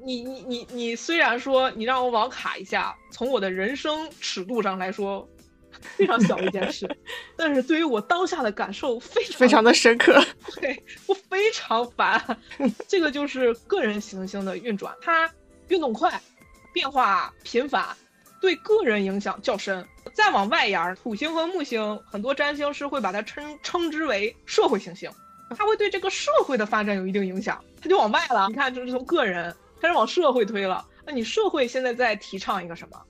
[0.04, 5.28] 你你你你，虽然说你让我网卡一下，从我的人生尺度上来说，
[5.96, 6.88] 非常小一件事，
[7.36, 10.24] 但是对于我当下的感受非常非常的深刻。
[10.60, 12.38] 对我非常烦。
[12.86, 15.28] 这个就是个人行星的运转，它
[15.68, 16.20] 运动快，
[16.72, 17.84] 变化频繁，
[18.40, 19.84] 对个人影响较深。
[20.14, 25.10] 再往外延，土星和木星，很多占星师会把它称称之为社会行星，
[25.54, 28.48] 它会对这个社会的发展有一定影响，它就往外了。
[28.48, 30.84] 你看，就是从个人开始往社会推了。
[31.04, 33.00] 那你社会现在在提倡一个什么？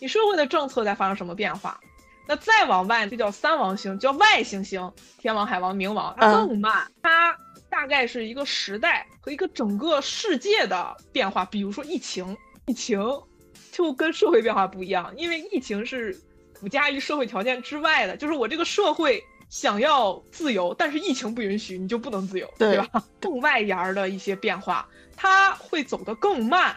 [0.00, 1.78] 你社会的政策在发生什么变化？
[2.26, 7.36] 那再往外，这叫三王星，叫外行星，天王、海王、冥王，它更慢，它
[7.68, 11.44] 大概是一个时代和一个整个世界的变化。
[11.44, 12.36] 比如说疫情，
[12.66, 12.98] 疫情
[13.70, 16.18] 就跟社会变化不一样，因为疫情是。
[16.60, 19.22] 附加于社会条件之外的，就是我这个社会
[19.54, 22.76] 想要自由，但是疫情不允许，你就不能自由，对。
[22.76, 23.04] 吧？
[23.20, 26.74] 更外延的一些变化，它会走得更慢，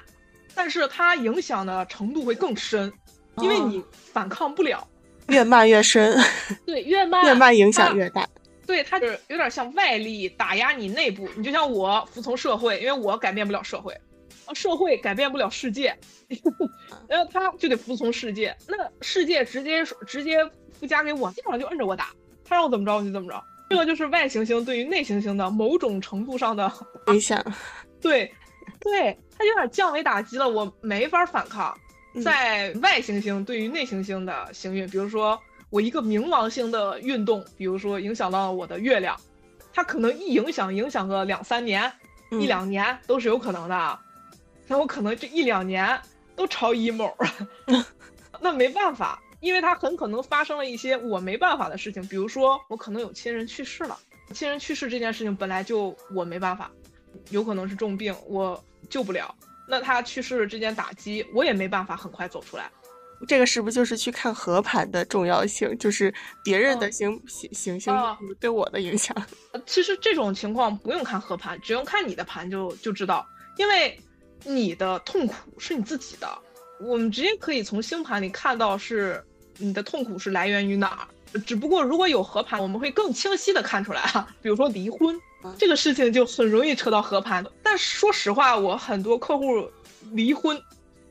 [0.54, 2.94] 但是它影响的程度会更深，
[3.38, 4.88] 因为你反抗不了，
[5.30, 6.16] 越慢越深，
[6.68, 8.30] 对，越慢越慢影响越大，
[8.68, 13.92] 对，它就是有点像外力打压你内部，你就像我服从社会，因为我改变不了社会。
[14.54, 15.98] 社会改变不了世界，
[17.10, 18.56] 然后他就得服从世界。
[18.68, 20.38] 那世界直接直接
[20.80, 22.12] 附加给我，基本上就摁着我打，
[22.48, 23.44] 他让我怎么着我就怎么着。
[23.70, 26.72] 这个就是外行星对于内行星的某种程度上的
[27.08, 27.44] 影响。
[28.00, 28.34] 对，
[28.80, 31.78] 对，他有点降维打击了，我没法反抗。
[32.24, 35.38] 在外行星对于内行星的行运，比如说
[35.70, 39.20] 我一个冥王星的运动，比如说影响到我的月亮，
[39.74, 41.92] 它可能一影响影响个两三年、
[42.32, 44.00] 一两年都是有可能的。
[44.68, 46.00] 那我可能这一两年
[46.36, 47.14] 都超 emo，
[48.40, 53.98] 那没办法，因为它很可能发生了一些我没办法的事情，比如说我可能有亲人去世了，
[54.34, 56.72] 亲人去世这件事情本来就我没办法，
[57.30, 59.34] 有可能是重病，我救不了，
[59.68, 62.72] 那他去世这件打击我也没办法很快走出来，
[63.28, 65.78] 这个是不是就是去看合盘的重要性？
[65.78, 66.14] 就是
[66.44, 67.94] 别人的行行行星
[68.40, 69.16] 对我的影响？
[69.66, 73.26] 其实这种情况不用看合盘，只用看你的盘就就知道，
[73.58, 74.00] 因为。
[74.44, 76.42] 你的痛苦是你自己的，
[76.80, 79.24] 我们直接可以从星盘里看到是
[79.58, 81.08] 你的痛苦是来源于哪儿。
[81.46, 84.28] 只不过如果有合盘，我们会更清晰的看出来啊。
[84.42, 85.20] 比如说离婚
[85.58, 87.46] 这个事情就很容易扯到合盘。
[87.62, 89.70] 但说实话，我很多客户
[90.14, 90.60] 离婚，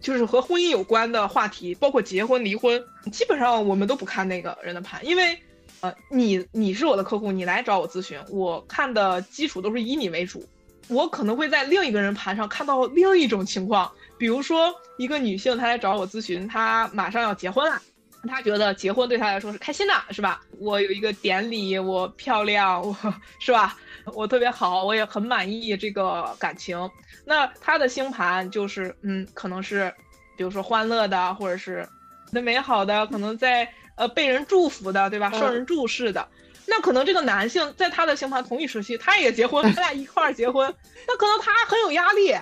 [0.01, 5.39] 就是和婚姻有关的话题，包括结婚、离婚，基本上我们都不看那个人的盘，因为
[5.81, 10.43] 呃，你你是我的客户，你来找我咨询，我看的基础都是以你为主。
[10.89, 17.81] 我可能会在另一个人盘上看到另一种情况，比如说一个女性她来找我咨询，她马上要结婚了，
[18.29, 20.41] 她觉得结婚对她来说是开心的，是吧？
[20.59, 22.97] 我有一个典礼，我漂亮，我
[23.39, 23.77] 是吧？
[24.15, 26.89] 我特别好，我也很满意这个感情。
[27.25, 29.93] 那她的星盘就是，嗯，可能是，
[30.37, 31.87] 比如说欢乐的，或者是
[32.31, 35.31] 那美好的，可能在呃被人祝福的，对吧？
[35.33, 36.27] 受人注视的。
[36.69, 40.73] 那可能这个男性在他的星盘同一时期，他也结婚， 他俩一块儿结婚，
[41.07, 42.35] 那可能他很有压力，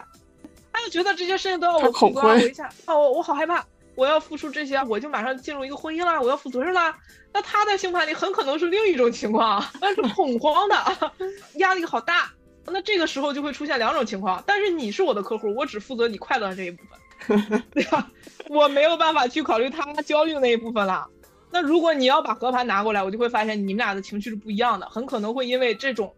[0.74, 3.64] 他就觉得这些事情都要我去管一下，啊，我我好害怕，
[3.94, 6.98] 我要付出这些，我就马上进入一个婚姻啦，我要负责任啦。
[7.32, 11.12] 那他在星盘里很可能是另一种情况，那是恐慌的，
[11.54, 12.28] 压力好大。
[12.66, 16.82] 那这个时候就会出现两种情况，但是你是我的客户，我只负责你快乐的这一部
[17.28, 18.10] 分， 对吧？
[18.48, 21.06] 我没有办法去考虑他焦虑的那一部分了。
[21.52, 26.12] 那如果你要把和盘拿过来，我就会发现你们俩的情绪是不一样的，很可能会因为这种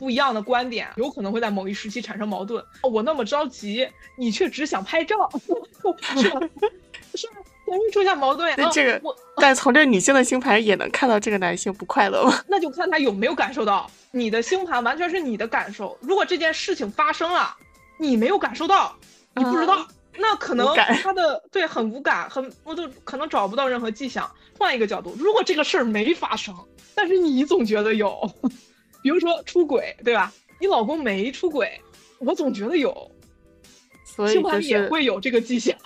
[0.00, 2.64] 不一样的观点，有可能会在某一时期产生矛盾。
[2.82, 3.86] 我那么着急，
[4.16, 5.14] 你却只想拍照，
[6.16, 6.40] 是吧？
[7.14, 7.36] 是吧？
[7.66, 8.50] 容易出现矛盾。
[8.56, 12.42] 那这个，但从这女性的星盘也能看到这个男性不快乐吗？
[12.48, 13.90] 那就看他有没有感受到。
[14.10, 15.98] 你的星盘完全是你的感受。
[16.00, 17.54] 如果这件事情发生了，
[17.98, 18.96] 你没有感受到，
[19.34, 19.86] 你不知道。
[20.18, 24.28] 那可能他的对很无感，很我都可能找不到任何迹象。
[24.58, 26.54] 换一个角度，如果这个事儿没发生，
[26.94, 28.30] 但是你总觉得有，
[29.02, 30.32] 比如说出轨，对吧？
[30.60, 31.80] 你老公没出轨，
[32.18, 33.10] 我总觉得有，
[34.28, 35.76] 星盘也会有这个迹象。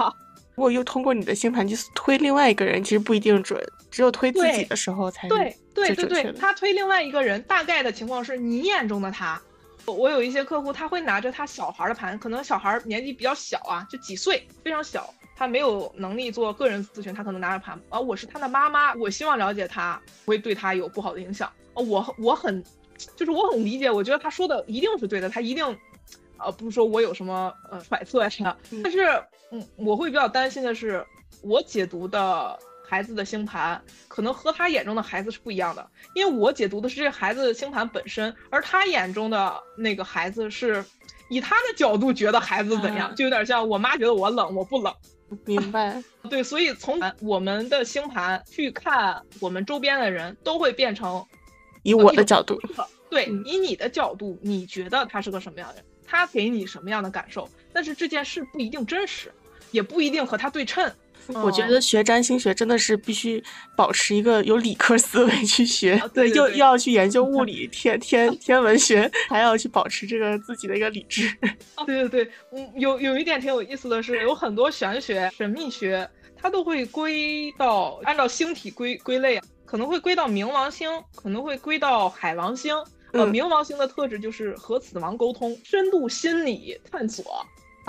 [0.57, 3.61] 如果又通过你的星盘去推另外一个人，其实不一定准，
[3.91, 6.33] 只有推自己的时候才对对对对。
[6.33, 9.41] 他推另外一个人，大概的情况是你眼中的他。
[9.87, 22.65] 我有一些客户，他会拿着他小孩的盘，可能小孩年纪比较小啊，就几岁，非常小，他没有能力做个人咨询，他可能拿着盘啊，我是他的妈妈，我希望了解他，不会对他有不好的影响啊，我我很，
[23.17, 25.65] 就是我很理解，我觉得他说的一定是对的，他一定，
[26.39, 29.07] 呃，不是说我有什么呃揣测呀，但是
[29.51, 31.05] 嗯，我会比较担心的是，
[31.43, 32.59] 我解读的。
[32.87, 40.85] 孩子的星盘可能和他眼中的孩子是不一样的，因为我解读的是这孩子的星盘本身，而他眼中的那个孩子是
[41.31, 44.95] 以他的角度觉得孩子怎样，就有点像我妈觉得我冷，我不冷。
[45.47, 46.01] 明白。
[46.29, 51.25] 对，所以从我们的星盘去看我们周边的人，都会变成
[51.85, 52.61] 以我的角度。
[53.09, 55.85] 对，以你的角度，你觉得他是个什么样的人？
[56.05, 57.49] 他给你什么样的感受？
[57.73, 59.33] 但是这件事不一定真实，
[59.71, 60.93] 也不一定和他对称。
[61.43, 63.43] 我觉得学占星学真的是必须
[63.75, 71.35] 保持一个有理科思维去学，对，又又要去研究物 理、天天天文学，还要去保持这个自己的一个理智。
[71.87, 76.07] 对对对，嗯，有有一点挺有意思的是，有很多玄学、神秘学，
[76.37, 82.75] 它都会归到按照星体归归类，可能会归到冥王星，可能会归到海王星。
[83.13, 87.25] 呃，冥王星的特质就是和死亡沟通、深度心理探索。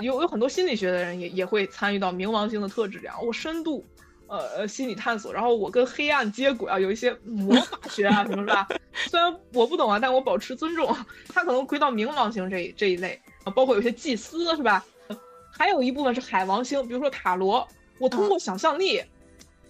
[0.00, 3.84] 有有很多心理学的人也也会参与到冥王星的特质这样，我深度，
[4.28, 8.68] 呃呃心理探索，然后我跟黑暗接轨啊，有一些魔法学啊什么是吧？
[9.08, 10.94] 虽然我不懂啊，但我保持尊重。
[11.28, 14.84] 他可能归到冥王星这这一类啊，包括有些祭司是吧？
[15.50, 17.66] 还有一部分是海王星，比如说塔罗，
[17.98, 19.02] 我通过想象力，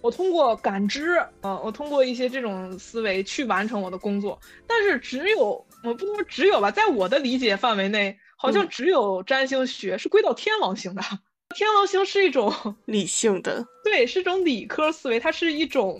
[0.01, 4.39] 我通过感知，呃，我通过一些这种思维去完成我的工作。
[4.67, 8.17] 但是只有我不能说只有吧，在我的理解范围内。
[8.39, 11.01] 好像只有占星学是归到天王星的，
[11.55, 12.53] 天王星是一种
[12.85, 15.99] 理性的，对，是一种理科思维，它是一种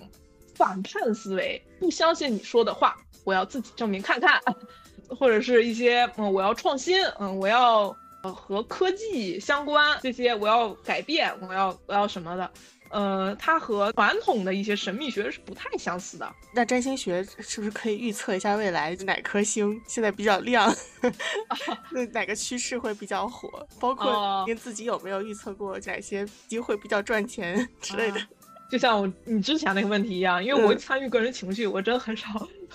[0.53, 4.39] 反叛思维，不相信你说的话，我要自己证明看看，
[5.17, 7.85] 或者是一些嗯，我要创新，嗯，我要
[8.21, 12.51] 呃和科技相关这些，我要改变，我要我要什么的。
[12.89, 16.31] 呃，它和传统的一些神秘学是不太相似的。
[16.53, 20.73] 那占星学是不是可以预测一下未来哪颗星现在比较亮？
[21.91, 23.67] 那哪个趋势会比较火？
[23.79, 28.19] 包括您自己有没有预测过哪些机会比较赚钱之类的？
[28.69, 32.27] 就像我你之前那个问题一样，因为我参与个人情绪，我真的很少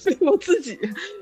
[0.07, 0.79] 为我自己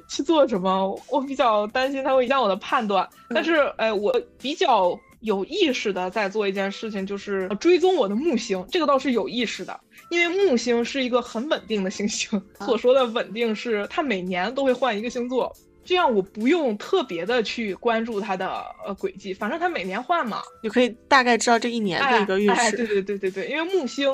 [0.09, 1.03] 去做什么。
[1.09, 3.09] 我比较担心它会影响我的判断。
[3.31, 4.99] 但是，哎，我比较。
[5.21, 9.79] 有意识的在做一件事情，就是追踪我的木星，这个倒是有意识的，
[10.11, 12.43] 因为木星是一个很稳定的行星。
[12.61, 15.55] 所说的稳定是它每年都会换一个星座，
[15.85, 22.77] 这样我不用特别的去关注它的呃轨迹，反正它每年换嘛，你可以大概知道这一年的一个运势。
[22.77, 24.11] 对对对对对，因为木星。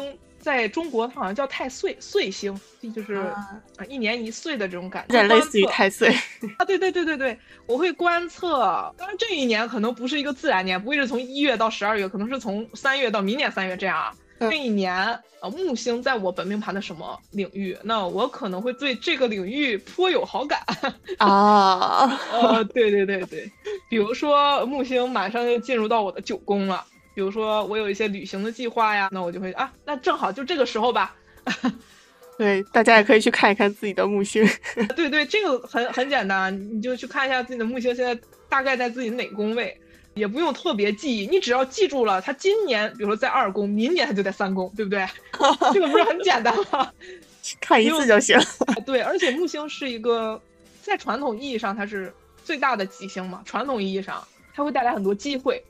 [0.47, 2.57] 在中国，它好像叫太岁，岁星，
[2.95, 6.09] 就是啊一年一岁的这种感觉，有点类似于太岁
[6.57, 6.65] 啊。
[6.65, 7.37] 对对对对对，
[7.67, 8.95] 我会观测。
[8.97, 14.15] 当然这一年可能不是一个自然年，不会是从一月到十二月，可能是从三月到明年三月这样啊。
[14.39, 14.95] 这一年
[15.41, 17.77] 呃木星在我本命盘的什么领域？
[17.83, 20.61] 那我可能会对这个领域颇有好感
[21.19, 22.07] 啊。
[22.31, 23.51] 呃，对对对对，
[23.91, 26.85] 比如说木星马上就进入到我的九宫了。
[27.17, 31.17] 比如说我有一些旅行的计划呀，那我就会啊，那正好就这个时候吧。
[32.37, 34.47] 对，大家也可以去看一看自己的木星。
[34.95, 38.15] 对对，这个很很简单，你就去看一下自己的木星现在
[38.51, 39.75] 大概在自己哪宫位，
[40.13, 45.07] 也不用特别记忆，你只要记住了，它今年比如说在二宫，明年它就在三宫，对不对？
[45.73, 46.93] 这个不是很简单吗？
[47.63, 48.39] 看一次就行。
[48.85, 50.39] 对，而且木星是一个
[50.83, 52.13] 在传统意义上它是
[52.45, 54.23] 最大的吉星嘛，传统意义上
[54.55, 55.65] 它会带来很多机会。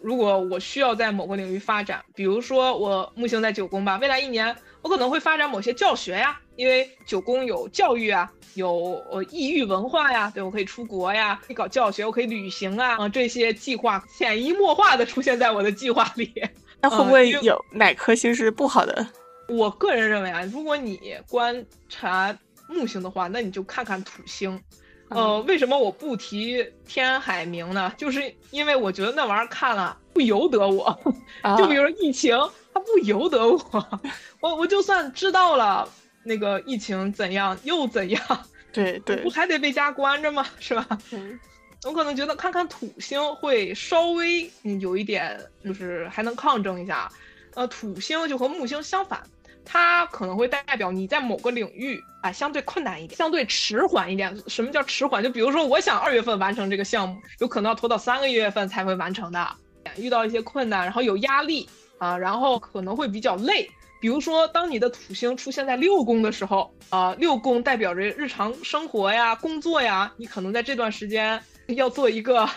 [0.00, 16.32] 如果我需要在某个领域发展，比如说我木星在九宫吧，未来一年我可能会发展某些教学呀，因为九宫有教育啊，有呃异域文化呀，对我可以出国呀，可以搞教学，我可以旅行啊，啊这些计划潜移默化的出现在我的计划里。
[16.80, 19.06] 那会不会有哪颗星是不好的？
[19.48, 22.36] 我个人认为啊，如果你观察
[22.68, 24.60] 木星的话，那你就看看土星。
[25.14, 27.92] 呃，为什么我不提天海明呢？
[27.96, 30.98] 就是因为我觉得那玩意儿看了不由得我。
[31.58, 32.36] 就比如疫情，
[32.72, 34.00] 它不由得我。
[34.40, 35.88] 我我就算知道了
[36.24, 38.20] 那个疫情怎样又怎样，
[38.72, 40.46] 对 对，不还得被家关着吗？
[40.58, 40.86] 是吧？
[41.84, 44.48] 我可能觉得看看土星会稍微
[44.80, 47.10] 有一点，就是还能抗争一下。
[47.54, 49.20] 呃，土星就和木星相反。
[49.64, 54.36] 它可能会代表你在某个领域啊相对困难一点，相对迟缓一点。
[54.46, 55.22] 什么叫迟缓？
[55.22, 59.48] 就比如说，我想二月份完成这个项目，有可能要拖到三个月份才会完成的。
[59.96, 63.68] 遇到一些困难，然后有压力啊，然后可能会比较累。
[64.00, 71.40] 比如说，当你的土星出现在六宫的时候啊，六宫代表着日常生活呀、工作呀，你可能在这段时间
[71.76, 72.48] 要做一个。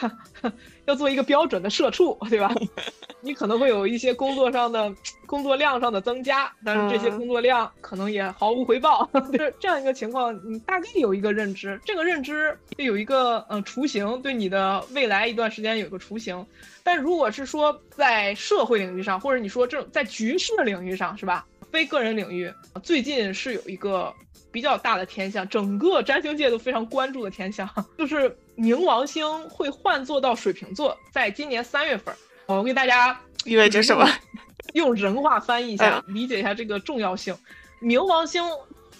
[0.85, 2.53] 要做一个标准的社畜，对吧？
[3.19, 4.93] 你可能会有一些工作上的
[5.25, 9.09] 工作量上的增加，但是这些工作量可能也毫无回报。
[9.33, 16.45] 就是这样一个情况，你大概有一个认知，这个认知有一个呃雏形，对你的未来一段时间有个雏形。
[16.83, 21.47] 但如果是说在社会领域上，或者你说这种在局势领域上，是吧？
[21.71, 22.53] 非个人领域，
[22.83, 24.13] 最近是有一个。
[24.51, 32.15] 比较大的天象，整个占星界都非常关注的天象，就是冥王星会换座到水瓶座，在今年三月份。
[32.45, 34.07] 我给大家意味着什么？
[34.73, 37.35] 用人话翻译一下，理解一下这个重要性。
[37.81, 38.43] 冥王星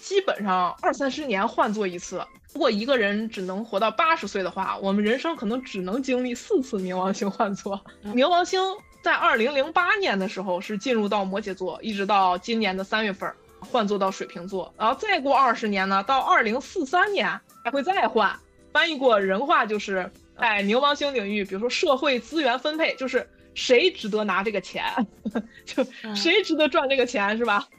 [0.02, 2.26] 基本上二三十年换座一次。
[2.54, 7.80] 如果一个人只能活到八十岁的话，我们人生可能只能经历四次冥王星换座。
[8.06, 8.62] 冥王星
[9.02, 13.32] 在二零零八年的时候是进入到摩羯座，一直到今年的三月份。
[13.60, 17.28] 换座到水瓶座，然后再过二十年呢，到二零四三年
[17.64, 18.40] 还会再换。
[18.76, 24.84] 翻译过人话就是在冥王星领域，比如说社会资源分配，就是谁值得拿这个钱，
[25.66, 25.82] 就
[26.14, 27.70] 谁值得赚这个钱，是吧？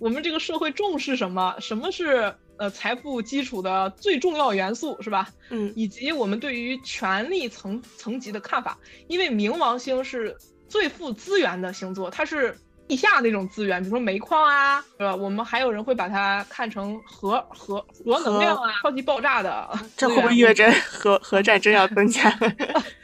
[0.00, 1.54] 我们这个社会重视什么？
[1.60, 5.28] 什么是呃财富基础的最重要元素，是吧？
[5.50, 8.78] 嗯，以及我们对于权力层层级的看法，
[9.08, 10.34] 因为冥王星是
[10.70, 12.56] 最富资源的星座，它是。
[12.88, 15.14] 地下那种资源，比如说煤矿啊，是吧？
[15.14, 19.68] 我们还有人会把它看成核核核能量啊，超级爆炸的。
[19.96, 22.30] 这会不会意味着核核战争要增加？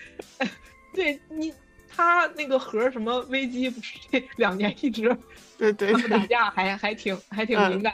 [0.94, 1.52] 对你，
[1.94, 5.16] 他那个核什么危机不是这两年一直
[5.58, 7.92] 对对打 架，还还挺还挺敏感。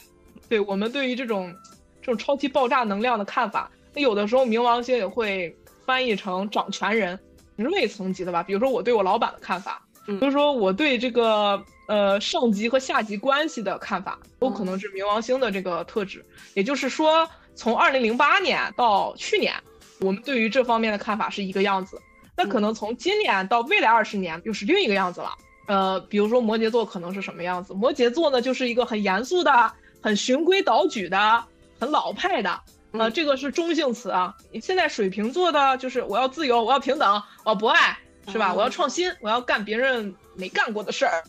[0.49, 1.55] 对我们对于这种
[2.03, 7.19] 这种超级爆炸能量的看法，那有的时候冥王星也会翻译成掌权人、
[7.57, 8.43] 职位层级的吧？
[8.43, 11.65] 比如说我对我老板的看法，比如说我对这个。
[11.89, 16.23] 呃，上级和下级关系的看法，都可能是冥王星的这个特质。
[16.53, 19.55] 也就是说，从二零零八年到去年，
[20.01, 21.99] 我们对于这方面的看法是一个样子。
[22.37, 25.31] 那可能从今年到未来二十年，又是另一个样子了。
[25.67, 27.73] 呃，比如说摩羯座可能是什么样子？
[27.73, 29.73] 摩羯座呢，就是一个很严肃的、
[30.03, 31.43] 很循规蹈矩的、
[31.81, 32.61] 很老派的。
[32.93, 34.35] 呃，这个是中性词啊。
[34.61, 38.53] 现在水瓶座的就是我要自由，我要平等，我要博爱，是吧？
[38.55, 41.25] 我要创新，我要干别人没干过的事儿。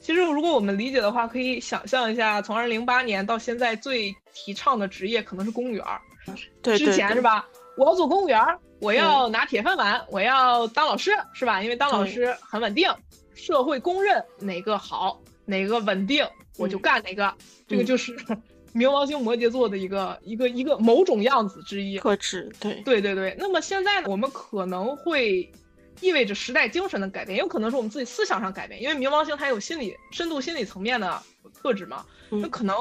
[0.00, 6.00] 其实，如果我们理解的话，可以想象一下，从二零零八年到现在，最提倡的职业可能是公务员儿。
[6.60, 7.46] 对，之前是吧？
[7.76, 11.62] 我要做公务员儿，我要拿铁饭碗，我要当老师，是吧？
[11.62, 12.90] 因为当老师很稳定，
[13.34, 16.26] 社会公认哪个好，哪个稳定，
[16.58, 17.32] 我就干哪个。
[17.68, 18.14] 这个就是
[18.74, 22.52] 冥王星摩羯座的一个一个一个某种样子之一特质。
[22.58, 23.36] 对，对对对。
[23.38, 25.50] 那么现在我们可能会。
[26.00, 31.22] 意味着时代精神的改变，也有可能是我们自己思想上改变，因为冥王星它有心理深度、心理层面的
[31.54, 32.04] 特质嘛。
[32.30, 32.76] 那可能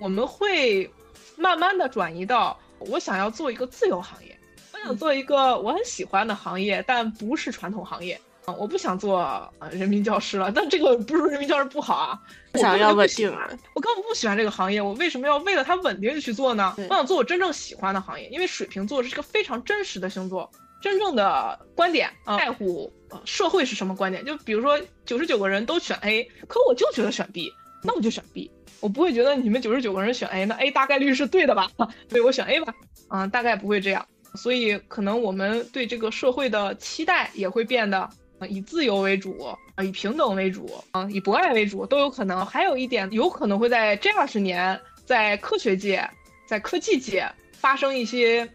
[0.00, 0.90] 我们会
[1.36, 4.38] 慢慢的转移到我想要做一个自由行业，
[4.72, 8.54] 我想做一个我很喜欢的行业，但不是传统行业啊。
[8.54, 9.18] 我不想做
[9.58, 12.18] 呃人民教师了，但这个不是说人民教师不好啊。
[12.52, 16.74] 我想要稳定啊，我根本不喜欢这个行业，我为什么要为了它稳定去做呢？
[16.88, 20.48] 我想做我真正喜欢的行业，因为水瓶座是一个非常真实的星座。
[20.84, 22.92] 真正的观点啊，在乎
[23.24, 24.22] 社会是什么观点？
[24.22, 27.50] 就比如说九十九个人都选 A，可我就觉得选 B，
[27.82, 28.50] 那我就选 B。
[28.80, 31.70] 我不会觉得你们九十九个人选 A，那 A 大概率是对的吧？
[32.10, 32.74] 所以我选 A 吧。
[33.08, 34.06] 啊，大概不会这样。
[34.34, 38.00] 所以可能我们对这个社会的期待也会变得
[38.38, 39.42] 啊，以自由为主
[39.74, 42.44] 啊，以平等为主啊，以博爱为主都有可能。
[42.44, 46.06] 还有一点，有可能会在这二十年，在科学界、
[46.46, 48.46] 在科技界发生一些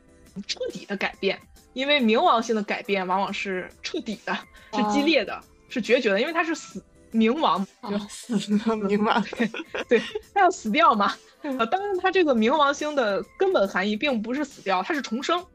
[0.45, 1.39] 彻底的改变。
[1.73, 4.37] 因为冥王星的改变往往是彻底的，
[4.73, 5.39] 是激烈的，
[5.69, 9.49] 是决绝的，因为它是死冥王，就死 冥王，对
[9.87, 10.01] 对，
[10.33, 11.13] 他要死掉嘛。
[11.41, 15.45] 呃，当然，他这个冥王星的根本含义并不是死掉，它是重生，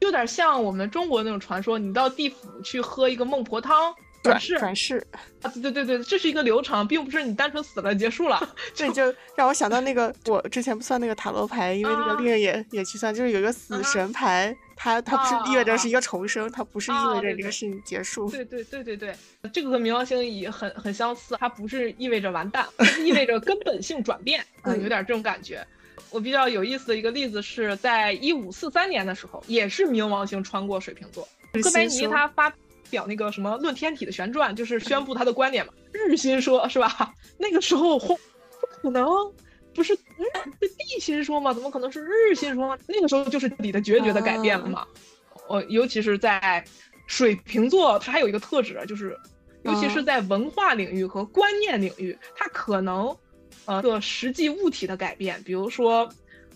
[0.00, 3.94] 有点像我们中国那种传说，你到地府去喝一个孟婆汤。
[4.22, 5.06] 转世，转世
[5.42, 5.50] 啊！
[5.52, 8.40] 对对对对，这是一个流程，并不是你单纯死了结束了。
[8.72, 18.30] 这就让我想到那个，我之前不算那个塔罗牌，因为那个猎人也也去算，就是有一个死神牌，它它不是意味着是一个重生，它不是意味着这个事情结束。
[18.30, 19.14] 对对对对对，
[19.52, 22.66] 这个和冥王星也很很相似，它不是意味着完蛋，
[23.04, 25.66] 意味着根本性转变， 嗯，有点这种感觉。
[26.10, 31.28] 我比较有意思的一个例子是在一五四三年的时候，也是冥王星穿过水瓶座，
[31.62, 32.52] 哥白尼他发。
[32.90, 35.72] 表那个什么论天体的旋转，就是宣布他的观点嘛。
[35.90, 37.12] 日心说，是吧？
[37.38, 38.16] 那个时候，不
[38.82, 39.04] 可能，
[39.74, 40.24] 不是日
[40.60, 41.52] 是地心说吗？
[41.52, 42.78] 怎么可能是日心说？
[42.86, 44.86] 那个时候就是你的决绝的改变了嘛。
[45.48, 46.64] 我尤其是在
[47.06, 49.18] 水瓶座，它还有一个特质，就是
[49.62, 53.16] 尤其是在文化领域和观念领域，它可能
[53.64, 56.08] 呃个实际物体的改变，比如说。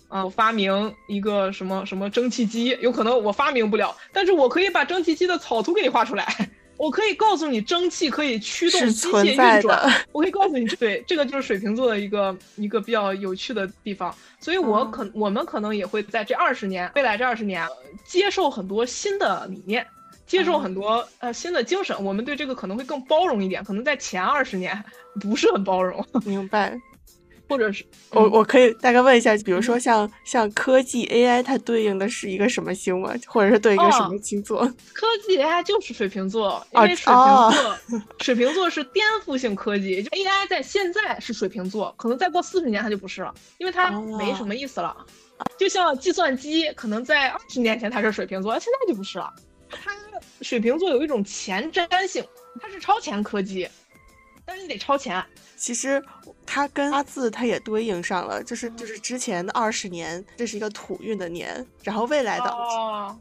[0.07, 6.49] 啊，我发明一个什么什么蒸汽机，有可能我发明不了，但是我可以把蒸汽机的草图给你画出来。
[6.79, 9.93] 我可以告诉你，蒸汽可以驱动机械运转。
[10.13, 14.15] 我可以告诉你，对，这个就是水瓶座的一个一个比较有趣的地方。
[14.39, 17.67] 所以，我可我们可能也会在这二十年，未来这二十年，
[18.05, 19.85] 接受很多新的理念，
[20.25, 22.01] 接受很多呃新的精神。
[22.01, 24.81] 我们对这个可能会更包容一点，可能在前二十年
[25.19, 26.01] 不是很包容。
[26.23, 26.79] 明白。
[27.49, 33.11] 或者是我我可以大概问一下，比如说像像科技 AI，它对应的是一个什么星吗？
[33.25, 34.59] 或者是对应一个什么星座？
[34.93, 37.77] 科技 AI 就是水瓶座，因为水瓶座
[38.19, 44.95] 水瓶座是颠覆性科技，就 AI 在现在是水瓶座，可能再过四十年它就不是了，因为它没什么意思了。
[45.57, 49.33] 就像计算机，可能在二十年前它是水瓶座，现在就不是了。
[49.71, 49.91] 它
[50.41, 52.23] 水瓶座有一种前瞻性，
[52.61, 53.67] 它是超前科技，
[54.45, 55.23] 但是你得超前。
[55.59, 56.01] 其实
[56.45, 62.45] 它跟八字它也对应上了，就是就是之前的二十年，这是一个土运的年，然后未来的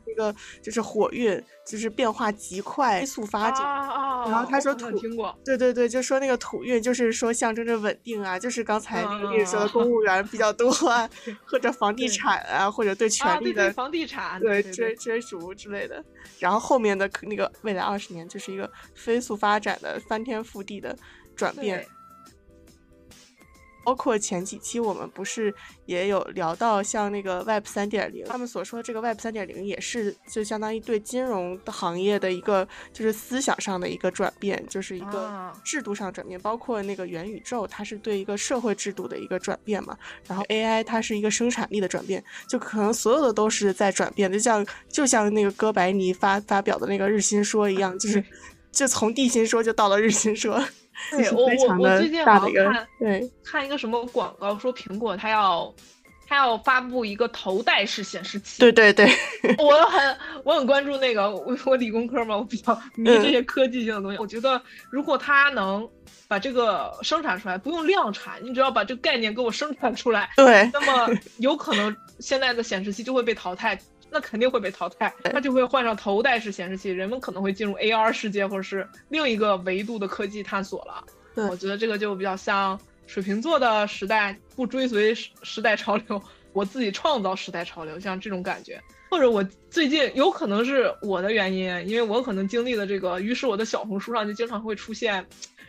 [0.06, 3.60] 这个就是火运，就是变化极快，飞速发展。
[4.30, 11.10] 然后他说土，听过对对对，就说那个土运就是说象征着稳定啊，就是刚才那个例子说的公务员比较多啊，
[11.44, 16.02] 或者房地产啊，或者对权力的房地产对追追逐之类的。
[16.38, 20.96] 然后后面的那个未来二十年就是一个飞速发展的翻天覆地的
[21.34, 21.84] 转变。
[23.88, 25.52] 包括前几期我们不是
[25.86, 36.38] 也有聊到，像那个 Web 三点零，他们所说的这个 Web 三点零也是就相当于对金融行业的一个就是思想上的一个转变，就是一个制度上转变。
[36.42, 39.96] 包括那个元宇宙，它是对一个社会制度的一个转变嘛。
[40.26, 44.30] 然后 AI 它是一个生产力的转变，就可能所有的都是在转变。
[44.30, 48.22] 就像就像那个哥白尼发发表的那个日心说一样，就是
[48.70, 50.62] 就从地心说就到了日心说。
[51.10, 55.74] 对我我我最近好像看对看一个什么广告，说苹果它要
[56.26, 58.60] 它要发布一个头戴式显示器。
[58.60, 59.08] 对对对，
[59.58, 64.18] 我很我很关注那个，我我理工科嘛，我比较 迷这些科技性的东西。
[64.18, 65.88] 我觉得如果它能
[66.26, 73.78] 把这个生产出来，不用量产，你只要把这个概念给我生产出来，对，那么有可能现在的显示器就会被淘汰。
[74.10, 81.04] 那肯定会被淘汰，它就会换上头戴式显示器，人们可能会进入 AR 世界或者是另一个维度的科技探索了。
[81.48, 86.20] 我觉得这个就比较像水瓶座的时代，不追随时代潮流，
[86.52, 88.80] 我自己创造时代潮流，像这种感觉。
[89.10, 95.24] 或者我最近有可能是我的原因，因为我可能经历了这个，于是我的小红书上就经常会出现。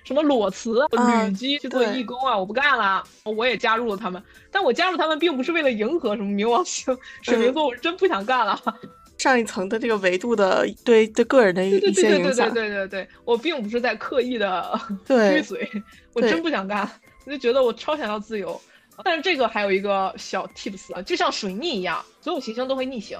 [0.09, 2.35] 什么裸辞、旅居去做义工啊！
[2.35, 4.19] 我不干了，我也加入了他们。
[4.51, 8.59] 但我加入他们并不是为了迎合什么冥王星、水瓶座，我是真不想干了。
[9.19, 15.69] 上一层的这个维度的对对个人的一些影响，对对对对对对对，我并不是在刻意的 追随，
[16.13, 16.89] 我真不想干，
[17.27, 18.59] 我就觉得我超想要自由。
[19.03, 23.19] 但是这个还有一个小 tips，啊就像水逆一样，所有行星都会逆行。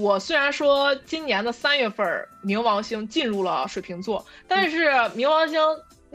[0.00, 2.06] 我虽然说今年的三月份
[2.44, 5.58] 冥王星进入了水瓶座，但是冥王星。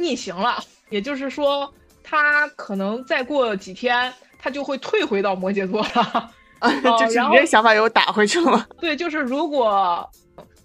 [0.02, 1.72] 逆行了，也就是说，
[2.04, 6.32] 他可能再过几天，他就会退回到摩羯座了。
[6.60, 8.68] 啊，就是你这想法又打回去了吗？
[8.80, 10.08] 对，就是如果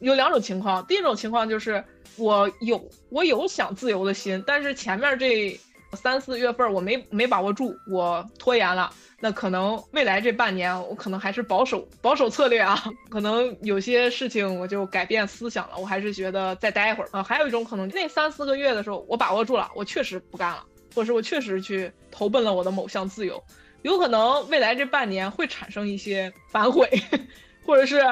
[0.00, 1.82] 有两种情况，第一种情况就是
[2.16, 5.58] 我有我有想自由的心，但是前面这
[5.96, 8.92] 三四月份我没没把握住，我拖延了。
[9.18, 17.22] 那可能未来这半年，我可能还是保守保守策略啊，可能有些事情我就改变思想了，我还是觉得再待一会儿啊。
[17.22, 20.62] 还有一种可能，那三四个月的时候，我把握住了，我确实不干了，
[20.94, 23.42] 或者是我确实去投奔了我的某项自由，
[23.82, 26.86] 有可能未来这半年会产生一些反悔，
[27.64, 28.04] 或者是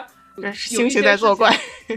[0.55, 1.55] 星星在作怪。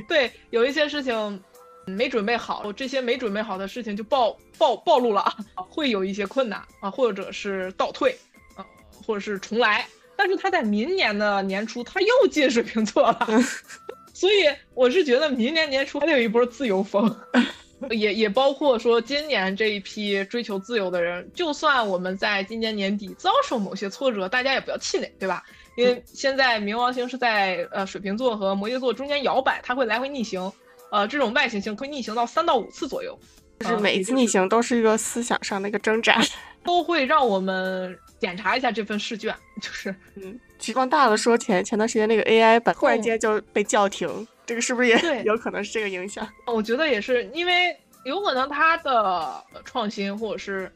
[0.09, 1.41] 对，有一些事情
[1.87, 5.35] 没准备好，这些没准备好的事情就暴暴暴露了啊，
[5.69, 8.17] 会有一些困难啊，或者是倒退
[8.55, 8.65] 啊，
[9.05, 9.87] 或者是重来。
[10.15, 13.27] 但是他在明年的年初他又进水瓶座了，
[14.13, 17.15] 所以我是觉得明年年初还得有一波自由风，
[17.91, 25.43] 也也包括说今年这一批追求自由的人，就算我们在今年年底遭受某些挫折，大家也不要气馁，对吧？
[25.77, 30.51] 因为现在冥王星是在呃水瓶座和摩羯座中间摇摆，它会来回逆行，
[30.91, 33.17] 呃，这种外行星会逆行到三到五次左右，
[33.59, 36.19] 就是每一次逆行都是一个思想上的一个挣扎，
[36.63, 46.27] 都会让我们检查一下这份试卷，就是嗯，期望大的说前前段时间那个 AI 版突然间就被叫停，这个是不是也 有可能是这个影响？
[46.45, 47.75] 我觉得也是，因为
[48.05, 50.71] 有可能它的创新或者是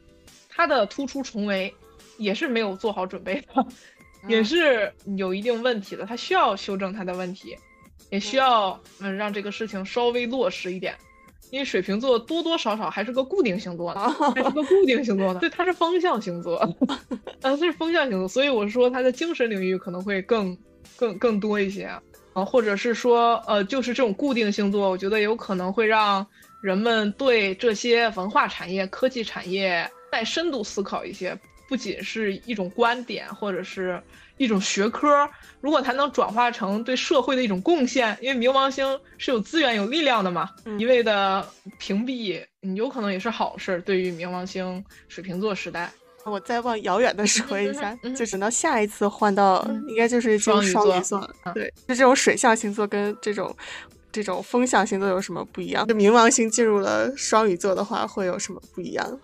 [0.48, 1.74] 它的突出重围
[2.18, 3.66] 也是没有做好准备的。
[4.28, 7.58] 也是有一定问题的，他需要修正他的问题，
[8.12, 10.94] 也需要嗯让这个事情稍微落实一点，
[11.50, 16.56] 因为水瓶座多多少少还是个固定星座的，还是个固定星座的， 对，它是风象星座，
[17.40, 20.54] 呃，它是风象星座，所以我说它的精神领域可能会更
[20.94, 21.84] 更更多一些
[22.34, 26.26] 啊，或者是说呃就是这种固定星座，我觉得有可能会让
[26.60, 31.34] 人们对这些文化产业、科技产业再深度思考一些。
[31.68, 33.98] 不仅是一种观点，或者是
[34.36, 35.28] 一种学科，
[35.60, 41.46] 如果它能转化成对社会的一种贡献，因为冥王星是有资源、有力量的嘛，一味的
[41.78, 43.80] 屏蔽，你有可能也是好事。
[43.82, 45.90] 对于冥王星水瓶座时代，
[46.24, 51.28] 我再往遥远的说一下，就等到下一次换到，应该就是双鱼座。
[51.54, 53.54] 对，就这种水象星座跟这种
[54.10, 55.86] 这种风象星座有什么不一样？
[55.86, 59.20] 就冥王星进入了双鱼座的话，会有什么不一样？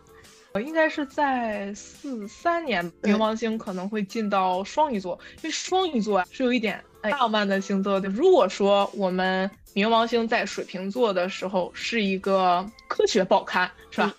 [0.61, 8.09] 应该是在四三年，冥王星可能会进到双鱼座，因为双鱼座啊是有一点浪漫的星座的。
[8.09, 14.15] 如果说我们冥王星在水瓶座的时候是一个科学报刊，是吧？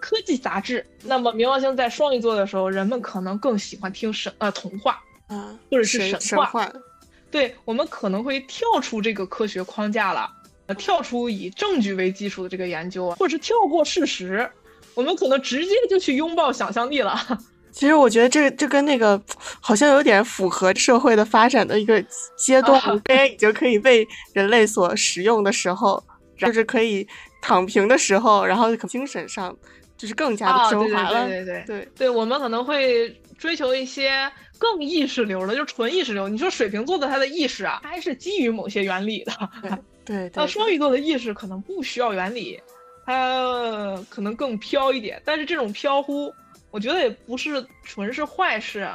[0.00, 6.72] 科技杂志，那么冥王星在双鱼座的时候，人们可能更喜欢听神呃童话啊，或者是神话。
[7.30, 10.30] 对我们可能会跳出这个科学框架了，
[10.66, 14.50] 呃，跳出以证据为基础的这个研究啊，或者是跳过事实。
[14.94, 17.18] 我们可能直接就去拥抱想象力了。
[17.72, 19.18] 其实我觉得这这跟那个
[19.58, 22.04] 好像有点符合社会的发展的一个
[22.36, 22.78] 阶段。
[23.06, 26.04] AI 已经可以被人类所使用的时候，
[26.36, 27.06] 就是可以
[27.40, 29.56] 躺平的时候，然后精神上
[29.96, 31.26] 就是更加的升华了。
[31.26, 36.28] 对对对对对，我们可能会追求一些更意识流的，就纯意识流。
[36.28, 39.32] 你说水瓶座的他的意识啊，还是基于某些原理的。
[39.62, 39.70] 对
[40.04, 40.30] 对。
[40.34, 42.60] 那双鱼座的意识可能不需要原理。
[43.04, 46.32] 它可能更飘一点，但是这种飘忽，
[46.70, 48.88] 我觉得也不是纯是坏事。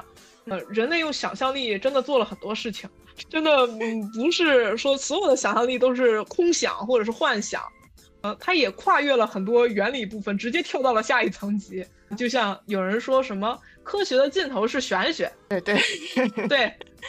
[0.45, 2.89] 呃，人类用想象力真的做了很多事情，
[3.29, 7.61] 真的嗯不是说所有的想象力都是空想或者是幻想。
[8.21, 11.85] 呃，它也跨越了很多原理部分，直接跳到了下一层级。
[12.17, 15.77] 就像有人说什么科学的尽头是玄学，对对
[16.47, 16.47] 对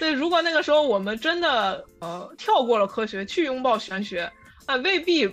[0.01, 0.13] 对。
[0.13, 4.29] 如果那个时候我们真的呃跳过了科学去拥抱玄学，
[4.67, 5.25] 啊，未必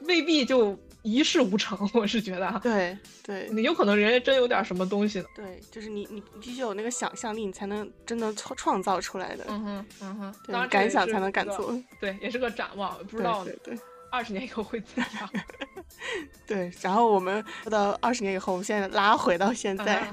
[0.00, 0.76] 未必就。
[1.04, 5.26] 一事无成， 我是觉得，对对，你有可能人家真有点什么东西呢。
[5.36, 9.44] 对，就是你你必须有那个想象力，你才能真的创创造出来的。
[9.48, 11.78] 嗯哼嗯哼，当然，敢想才能敢做。
[12.00, 13.78] 对，也是个展望，不知道对对，
[14.10, 15.30] 二十年以后会怎样。
[16.46, 20.10] 对，然后我们到二十年以后，我们现在拉回到现在，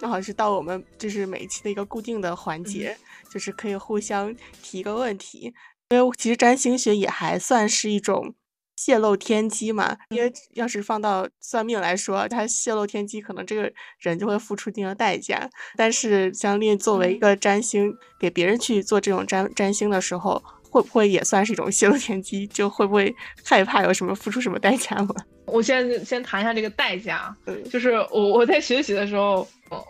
[0.00, 2.96] 正好是到我们就是每一期的一个固定的环节，
[3.30, 5.52] 就是可以互相提一个问题，
[5.90, 8.34] 因为其实占星学也还算是一种。
[8.76, 15.48] 泄露天机嘛，因为要是放到算命来说，他泄露天机，可能这个人就会付出一定的代价。
[15.76, 22.46] 但是，像令作为一个占星，给别人去做这种占占星的时候，会不会也算是一种泄露天机？
[22.48, 23.14] 就会不会
[23.44, 25.14] 害怕有什么付出什么代价吗？
[25.46, 27.34] 我先先谈一下这个代价，
[27.70, 29.46] 就是我我在学习的时候，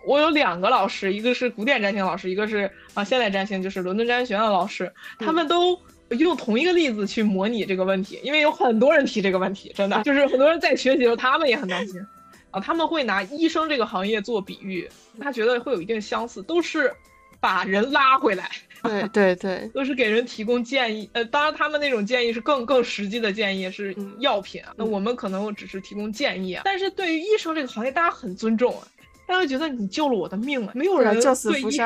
[0.06, 5.80] 我有两个老师，一个是古典占星老师，一个是啊现代占星，就是伦敦占星学院的老师，他们都。
[6.10, 12.00] 用同一个例子去模拟这个问题，因为有很多人提这个问题，真的就是很多人在学习的时候，他们也很担心
[12.50, 12.60] 啊。
[12.60, 14.88] 他们会拿医生这个行业做比喻，
[15.20, 16.92] 他觉得会有一定相似，都是
[17.40, 18.50] 把人拉回来，
[18.82, 21.08] 对对对，都是给人提供建议。
[21.12, 24.72] 呃，当然他们那种建议是更更实际的建议，是药品啊。
[24.76, 26.62] 那我们可能只是提供建议啊。
[26.64, 28.86] 但是对于医生这个行业，大家很尊重啊。
[29.26, 30.72] 大家觉得你救了我的命了！
[30.74, 31.76] 没有人对医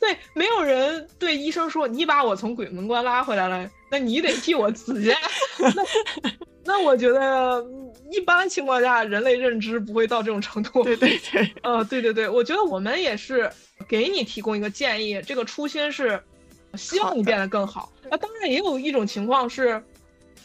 [0.00, 5.14] 对，没有人对医生说你把我从鬼门关拉回来了，那你得替我死去。
[5.58, 5.82] 那
[6.64, 7.64] 那我觉得
[8.10, 10.82] 一般情况下人类认知不会到这种程度。
[10.84, 13.50] 对对对，呃，对对对，我觉得我们也是
[13.88, 16.20] 给你提供一个建议，这个初心是
[16.74, 17.92] 希望你变得更好。
[18.10, 19.82] 那当然也有一种情况是，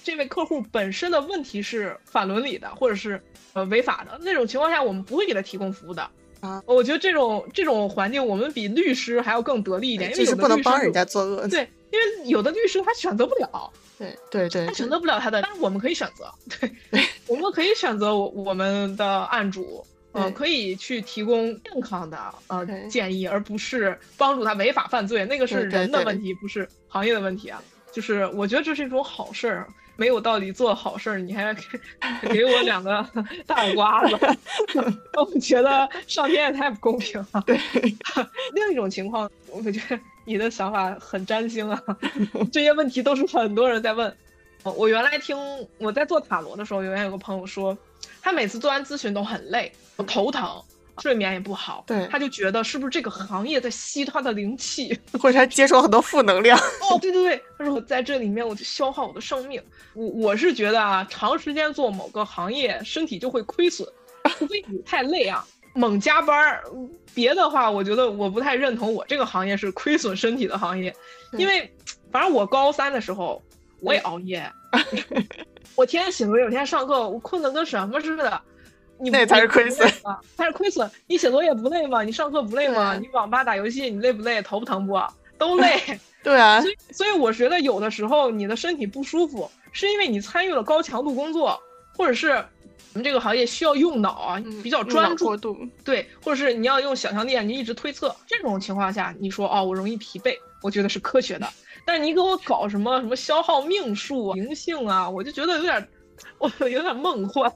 [0.03, 3.21] 这位客户本身的问题是反伦理的，或者是
[3.53, 6.09] 呃违法的那种情况下，我们不会给他提供服务的
[6.45, 6.63] 啊。
[6.65, 11.47] 我觉得这种这种环境，我们比律师还要更得力一点，因为是不能帮人家作恶。
[11.47, 13.71] 对，因为有的律师他选择不了。
[13.97, 16.29] 对对对，他选择不了他的，但是我们可以选择。
[16.59, 16.69] 对，
[17.27, 22.17] 我们可以选择我我们的案主，呃，可以去提供健康的
[22.47, 25.25] 呃建议，而不是帮助他违法犯罪。
[25.25, 27.63] 那个是人的问题，不是行业的问题啊。
[27.93, 31.53] 就是我觉得这是一种好事儿，没有道理做好事儿，你还
[32.21, 33.05] 给 我两个
[33.45, 34.17] 大耳刮子，
[35.17, 37.43] 我觉得上天也太不公平了。
[37.45, 37.59] 对，
[38.53, 39.99] 另一种情况，我觉得。
[40.27, 41.79] 你的想法很占星啊，
[42.51, 44.11] 这些问题都是很多人在问。
[44.63, 45.37] 我原来听
[45.77, 47.77] 我在做塔罗的时候，原来有个朋友说，
[48.23, 49.71] 他每次做完咨询都很累，
[50.07, 50.59] 头疼，
[50.99, 51.83] 睡眠也不好。
[51.87, 56.57] 对，他就觉得是不是这个行业在吸他的灵气， 或者他接受很多负能量。
[56.57, 59.61] 哦，对对对，他说我在这里面我就消耗我的生命。
[59.93, 63.87] 我我是觉得啊，长时间做某个行业，身体就会亏损，
[64.37, 65.45] 除非你太累啊。
[65.73, 66.63] 猛加班儿，
[67.13, 70.95] 别的话，我觉得我不太认同我这个行业是亏损身体的行业，
[71.33, 71.69] 因为
[72.13, 73.43] 反正我高三的时候
[73.81, 74.49] 我也熬夜，
[75.75, 78.41] 我天天写作业，我天天上课，我困得跟什么似的。
[78.99, 80.89] 那才是亏损啊，才是亏损。
[81.07, 82.03] 你写作业不累吗？
[82.03, 82.95] 你上课不累吗？
[82.95, 84.41] 你网吧打游戏你累不累？
[84.41, 84.99] 头不疼不？
[85.37, 85.79] 都累。
[86.23, 86.61] 对啊。
[86.61, 91.61] 所以，所以我觉得有的时候你的身体不舒服，是因为你参与了高强度工作，
[91.95, 92.43] 或者是。
[92.93, 95.35] 我们这个行业需要用脑啊，比较专注，
[95.83, 98.15] 对，或者是你要用想象力，你一直推测。
[98.25, 101.45] 这种情况下，你说哦，我容易疲惫，我觉得是科学的。
[101.85, 105.85] 但是你给我搞什么什么消耗命数、灵性啊，我就觉得有点，
[106.39, 107.51] 我有点梦幻。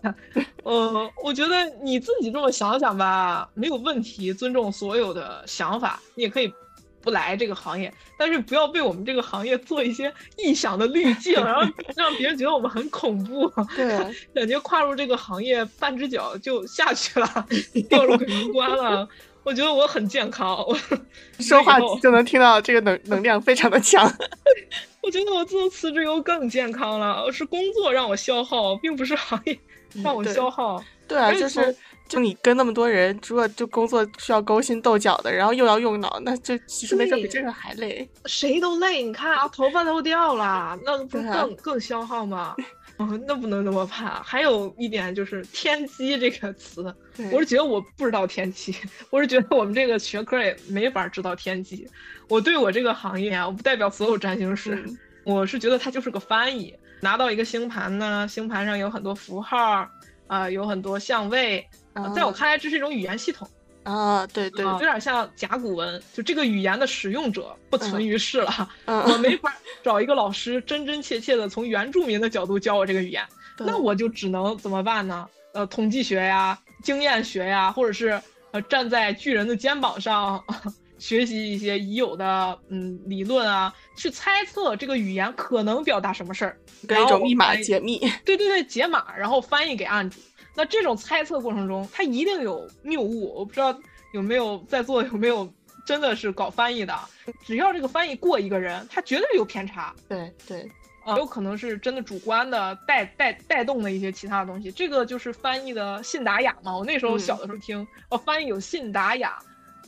[0.64, 6.51] 呃，我觉得你自己这么想想吧，没有问题，尊重所有的想法，你也可以。
[7.01, 11.62] 不来这个行业，但是不要被我们这个行业做一些臆想的滤镜，然后
[11.95, 13.49] 让别人觉得我们很恐怖。
[13.74, 13.97] 对，
[14.36, 17.47] 感觉跨入这个行业半只脚就下去了，
[17.89, 19.07] 掉入鬼门关了。
[19.43, 20.77] 我觉得我很健康，我
[21.39, 24.11] 说话就能听到这个能 能量非常的强。
[25.01, 29.57] 我觉得我自从辞职以后更健康了，是工作让我消耗，并不是行业
[30.03, 30.83] 让我消耗。
[31.07, 31.75] 对啊，就是。
[32.09, 38.09] 就你跟那么多人，如果就工作需要勾心斗角的，然后又要用脑，那这其实没事比这个还累。
[38.25, 42.55] 谁都累，你看啊，头发都掉了，那不更更消耗吗？
[43.00, 44.22] 哦，那不能那么怕。
[44.22, 46.93] 还有一点就是“天机”这个词，
[47.32, 48.76] 我是觉得我不知道天机，
[49.10, 51.88] 我是觉得我们这个学科也没法知道天机。
[52.28, 54.84] 我对我这个行业啊，我不代表所有占星师，
[55.24, 56.76] 我是觉得它就是个翻译。
[57.00, 59.89] 拿到一个星盘呢，星盘上有很多符号
[60.28, 61.66] 啊，有很多相位。
[62.14, 63.47] 在我看来，这是一种语言系统
[63.89, 69.51] 啊，对对，有点像甲骨文，就这个语言的使用者不存于世了，我 没法
[69.83, 73.25] 找一个老师真真切切的从原住民的角度教我这个语言，
[73.57, 75.27] 那我就只能怎么办呢？
[75.53, 78.21] 呃，统计学呀，经验学呀，或者是
[78.51, 80.43] 呃站在巨人的肩膀上
[80.99, 90.19] 学习一些已有的嗯理论啊，去猜测这个语言可能表达什么事儿，跟一种密码解密，对对对，解码，然后翻译给案主。
[90.60, 93.34] 那这种猜测过程中，它一定有谬误。
[93.34, 93.74] 我不知道
[94.12, 95.49] 有没有在座有没有
[95.86, 96.93] 真的是搞翻译的。
[97.45, 99.95] 只要这个翻译过一个人，他绝对有偏差。
[100.10, 100.70] 对对，
[101.05, 104.70] 啊，有可能是真的主观的带带带动的一些其他的东西。
[104.70, 106.76] 这个就是翻译的信达雅嘛。
[106.76, 109.39] 我那时候小的时候听，哦，翻译有信达雅。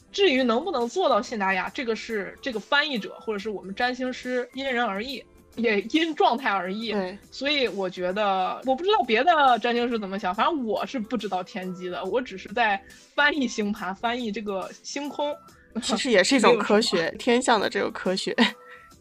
[0.10, 5.22] 至于能不能做到信达雅，这个是这个翻译者或者是我们占星师因人而异。
[5.56, 12.82] 也因状态而异，对，所以我觉得我不知道别的占星师怎么想，反正我是不知道天机的，我只是在
[13.14, 15.36] 翻译星盘，翻译这个星空，
[15.82, 18.36] 其实也是一种科学， 天象的这个科学，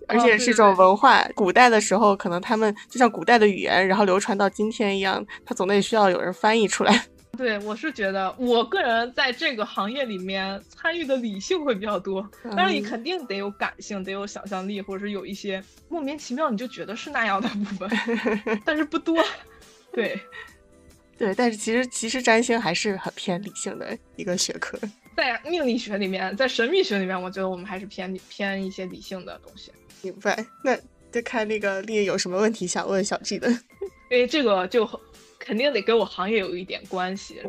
[0.08, 1.22] 而且是一种文化。
[1.36, 7.04] 古代的时候，可能他们就像古代的语言，然后流传到今天一样，它总得需要有人翻译出来。
[7.40, 17.90] 对，我是觉得我个人在这个行业里面参与的理性会比较多，但是你肯定得有感性，得有想象力，或者是有一些莫名其妙你就觉得是那样的部分，
[18.62, 19.16] 但是不多。
[19.90, 20.20] 对，
[21.16, 24.78] 对，但是其实其实占星还是很偏理性的一个学科，
[25.16, 29.72] 在命理学里面，在神秘学里面，我觉得我们还是偏偏一些理性的东西。
[30.02, 30.44] 明白？
[30.62, 30.76] 那
[31.10, 33.48] 就看那个丽有什么问题想问小 G 的，
[34.10, 34.86] 因为这个就。
[35.40, 37.42] 肯定得跟我行业有一点关系。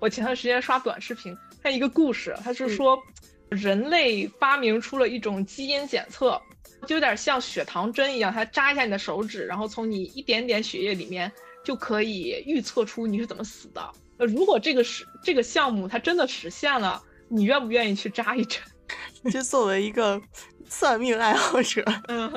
[0.00, 3.02] 我前段时间刷短视频，看一个故事，他是说
[3.48, 6.40] 人类发明出了一种基因检测，
[6.86, 11.32] 就有点像血糖针一样，它扎一下你的手指，然后从你一点点血液里面
[11.64, 13.90] 就可以预测出你是怎么死的。
[14.18, 18.60] 呃，如果这个是这个项目它真的实现了，你愿不愿意去扎一针？
[19.32, 20.20] 就作为一个
[20.68, 21.84] 算命爱好者，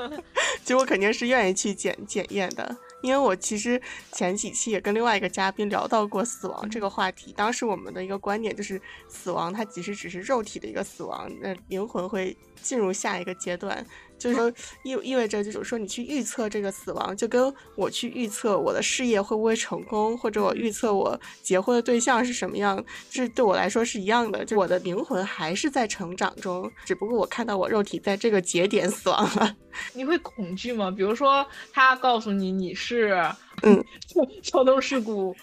[0.63, 2.75] 其实我肯定是愿意去检检验的。
[3.01, 13.85] 因为我其实前几期也跟另外一个嘉宾聊到过死亡这个话题，当时我们的一个观点就是，死亡它其实只是肉体的一个死亡，那灵魂会进入下一个阶段。
[14.21, 14.47] 就是说，
[14.83, 24.45] 意意味着，就是说，你去预测这个死亡，就跟我去预测我的事业会不会成功，或者我预测我结婚的对象是什么样，这对我来说是一样的。
[24.45, 29.55] 就我的灵魂还是在成长中，只不过我看到我肉体在这个节点死亡了。
[29.93, 30.91] 你会恐惧吗？
[30.91, 31.43] 比如说，
[31.73, 33.19] 他告诉你你是
[33.63, 33.83] 嗯
[34.43, 35.35] 交通事故。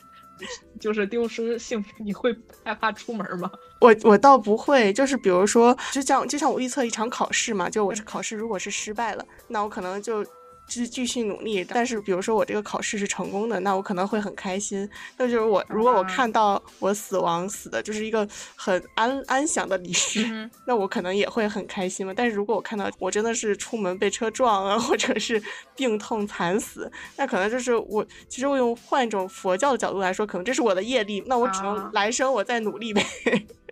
[0.80, 2.34] 就是丢失性命，你会
[2.64, 3.50] 害怕出门吗？
[3.80, 10.24] 我我倒不会，就是比如说，就像就像我预测一场考试嘛，就我考试如果是失败了，那我可能就。
[10.68, 14.88] 继继续努力，但是比如说我这个考试是成功的，那我可能会很开心。
[15.16, 22.12] 那就是我如果我看到我死亡死的就是一个很安安详的离世，那我可能也会很开心嘛。
[22.14, 25.42] 但是如果我看到我真的是出门被车撞啊，或者是
[25.74, 33.02] 病痛惨死，那可能就是我其实我用换一种佛教的角度来说，可能这是我的业力，那我只能来生我再努力呗。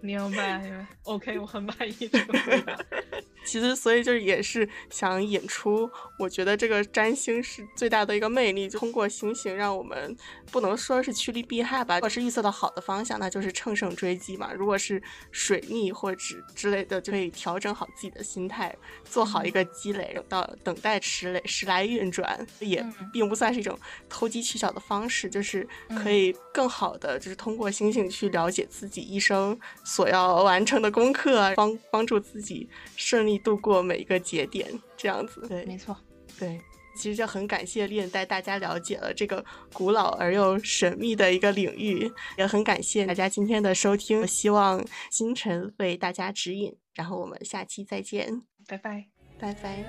[0.02, 0.62] 明白，
[1.04, 2.76] OK，我很满意这个回答。
[3.44, 10.14] 其实，所以就是也是想引出，我觉得这个占星是最大的一个魅力，就通过星星让我们
[10.50, 11.96] 不能说是趋利避害吧。
[11.96, 14.52] 如果是预测到好的方向，那就是乘胜追击嘛。
[14.52, 16.20] 如果是水逆或者
[16.54, 23.78] 之类的，就可以调整好自己的心态，做好一个积累，到等待时来时来运转，也并不算是一种
[24.08, 25.66] 投机取巧的方式，就是
[26.02, 33.36] 可以更好的就是通过星星去了解自己一生所要完成的功课，帮帮助自己顺利。
[33.46, 34.66] 度过每一个节点，
[34.96, 35.96] 这样子，对，没错，
[36.38, 36.60] 对，
[36.96, 49.06] 其实就很感谢丽带大家了解了这个古老而又神秘的一个领域，也很感谢大家今天的收听，希望星辰为大家指引，然后我们下期再见，拜拜，
[49.38, 49.84] 拜拜。